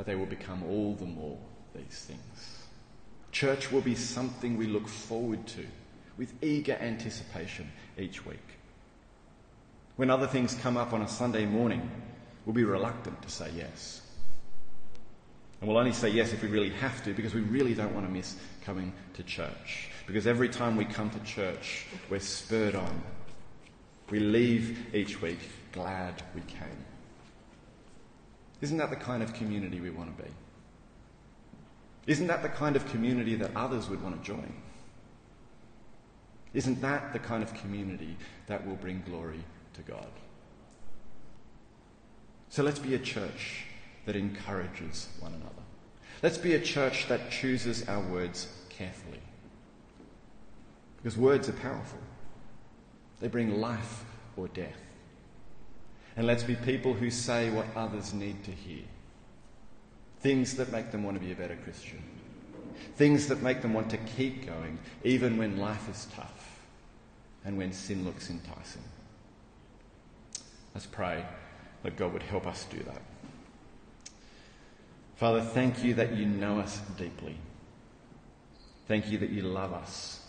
but 0.02 0.08
they 0.08 0.16
will 0.16 0.26
become 0.26 0.64
all 0.64 0.94
the 0.94 1.06
more 1.06 1.38
these 1.76 2.06
things. 2.06 2.58
Church 3.30 3.70
will 3.70 3.80
be 3.80 3.94
something 3.94 4.56
we 4.56 4.66
look 4.66 4.88
forward 4.88 5.46
to 5.46 5.64
with 6.18 6.32
eager 6.42 6.76
anticipation 6.80 7.70
each 7.96 8.26
week. 8.26 8.58
When 9.94 10.10
other 10.10 10.26
things 10.26 10.56
come 10.56 10.76
up 10.76 10.92
on 10.92 11.02
a 11.02 11.08
Sunday 11.08 11.46
morning, 11.46 11.88
we'll 12.44 12.52
be 12.52 12.64
reluctant 12.64 13.22
to 13.22 13.30
say 13.30 13.48
yes. 13.56 14.02
And 15.60 15.68
we'll 15.68 15.78
only 15.78 15.92
say 15.92 16.08
yes 16.08 16.32
if 16.32 16.42
we 16.42 16.48
really 16.48 16.70
have 16.70 17.04
to 17.04 17.14
because 17.14 17.32
we 17.32 17.42
really 17.42 17.72
don't 17.72 17.94
want 17.94 18.04
to 18.04 18.12
miss 18.12 18.34
coming 18.64 18.92
to 19.14 19.22
church. 19.22 19.88
Because 20.08 20.26
every 20.26 20.48
time 20.48 20.76
we 20.76 20.84
come 20.84 21.10
to 21.10 21.20
church, 21.20 21.86
we're 22.10 22.18
spurred 22.18 22.74
on. 22.74 23.02
We 24.10 24.18
leave 24.18 24.92
each 24.96 25.22
week 25.22 25.38
glad 25.70 26.24
we 26.34 26.40
came. 26.40 26.91
Isn't 28.62 28.78
that 28.78 28.88
the 28.88 28.96
kind 28.96 29.22
of 29.22 29.34
community 29.34 29.80
we 29.80 29.90
want 29.90 30.16
to 30.16 30.22
be? 30.22 30.30
Isn't 32.06 32.28
that 32.28 32.42
the 32.42 32.48
kind 32.48 32.74
of 32.74 32.86
community 32.88 33.34
that 33.36 33.50
others 33.54 33.90
would 33.90 34.02
want 34.02 34.20
to 34.20 34.26
join? 34.26 34.54
Isn't 36.54 36.80
that 36.80 37.12
the 37.12 37.18
kind 37.18 37.42
of 37.42 37.52
community 37.54 38.16
that 38.46 38.66
will 38.66 38.76
bring 38.76 39.02
glory 39.06 39.44
to 39.74 39.82
God. 39.82 40.06
So 42.48 42.62
let's 42.62 42.78
be 42.78 42.94
a 42.94 42.98
church 42.98 43.64
that 44.04 44.16
encourages 44.16 45.08
one 45.20 45.32
another. 45.32 45.62
Let's 46.22 46.38
be 46.38 46.54
a 46.54 46.60
church 46.60 47.08
that 47.08 47.30
chooses 47.30 47.88
our 47.88 48.00
words 48.00 48.48
carefully. 48.68 49.20
Because 50.96 51.16
words 51.16 51.48
are 51.48 51.54
powerful, 51.54 51.98
they 53.20 53.28
bring 53.28 53.60
life 53.60 54.04
or 54.36 54.48
death. 54.48 54.76
And 56.16 56.26
let's 56.26 56.42
be 56.42 56.56
people 56.56 56.92
who 56.92 57.10
say 57.10 57.50
what 57.50 57.66
others 57.74 58.12
need 58.12 58.44
to 58.44 58.50
hear. 58.50 58.82
Things 60.20 60.54
that 60.56 60.70
make 60.70 60.90
them 60.90 61.02
want 61.02 61.18
to 61.18 61.24
be 61.24 61.32
a 61.32 61.36
better 61.36 61.56
Christian. 61.64 62.02
Things 62.96 63.26
that 63.28 63.42
make 63.42 63.62
them 63.62 63.72
want 63.72 63.90
to 63.90 63.96
keep 63.96 64.46
going, 64.46 64.78
even 65.04 65.36
when 65.36 65.56
life 65.56 65.88
is 65.88 66.06
tough 66.14 66.60
and 67.44 67.56
when 67.56 67.72
sin 67.72 68.04
looks 68.04 68.30
enticing. 68.30 68.82
Let's 70.74 70.86
pray 70.86 71.24
that 71.82 71.96
God 71.96 72.12
would 72.12 72.22
help 72.22 72.46
us 72.46 72.64
do 72.70 72.78
that. 72.78 73.02
Father, 75.16 75.40
thank 75.40 75.84
you 75.84 75.94
that 75.94 76.16
you 76.16 76.26
know 76.26 76.60
us 76.60 76.80
deeply. 76.96 77.36
Thank 78.88 79.10
you 79.10 79.18
that 79.18 79.30
you 79.30 79.42
love 79.42 79.72
us 79.72 80.20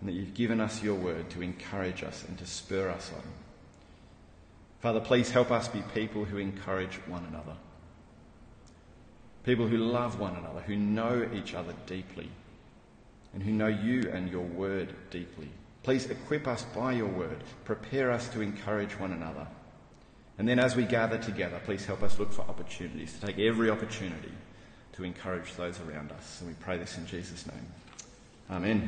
and 0.00 0.08
that 0.08 0.12
you've 0.12 0.34
given 0.34 0.60
us 0.60 0.82
your 0.82 0.94
word 0.94 1.30
to 1.30 1.42
encourage 1.42 2.02
us 2.02 2.24
and 2.26 2.36
to 2.38 2.46
spur 2.46 2.90
us 2.90 3.10
on. 3.14 3.22
Father, 4.86 5.00
please 5.00 5.32
help 5.32 5.50
us 5.50 5.66
be 5.66 5.82
people 5.96 6.24
who 6.24 6.38
encourage 6.38 6.94
one 7.08 7.24
another. 7.24 7.56
People 9.42 9.66
who 9.66 9.78
love 9.78 10.20
one 10.20 10.36
another, 10.36 10.60
who 10.60 10.76
know 10.76 11.28
each 11.34 11.54
other 11.54 11.74
deeply, 11.86 12.30
and 13.34 13.42
who 13.42 13.50
know 13.50 13.66
you 13.66 14.08
and 14.12 14.30
your 14.30 14.44
word 14.44 14.94
deeply. 15.10 15.50
Please 15.82 16.06
equip 16.08 16.46
us 16.46 16.62
by 16.72 16.92
your 16.92 17.08
word. 17.08 17.42
Prepare 17.64 18.12
us 18.12 18.28
to 18.28 18.40
encourage 18.40 18.92
one 18.92 19.10
another. 19.10 19.48
And 20.38 20.46
then 20.46 20.60
as 20.60 20.76
we 20.76 20.84
gather 20.84 21.18
together, 21.18 21.60
please 21.64 21.84
help 21.84 22.04
us 22.04 22.20
look 22.20 22.32
for 22.32 22.42
opportunities, 22.42 23.12
to 23.18 23.26
take 23.26 23.40
every 23.40 23.70
opportunity 23.70 24.30
to 24.92 25.02
encourage 25.02 25.52
those 25.56 25.80
around 25.80 26.12
us. 26.12 26.38
And 26.38 26.48
we 26.48 26.54
pray 26.60 26.78
this 26.78 26.96
in 26.96 27.08
Jesus' 27.08 27.44
name. 27.44 27.66
Amen. 28.52 28.84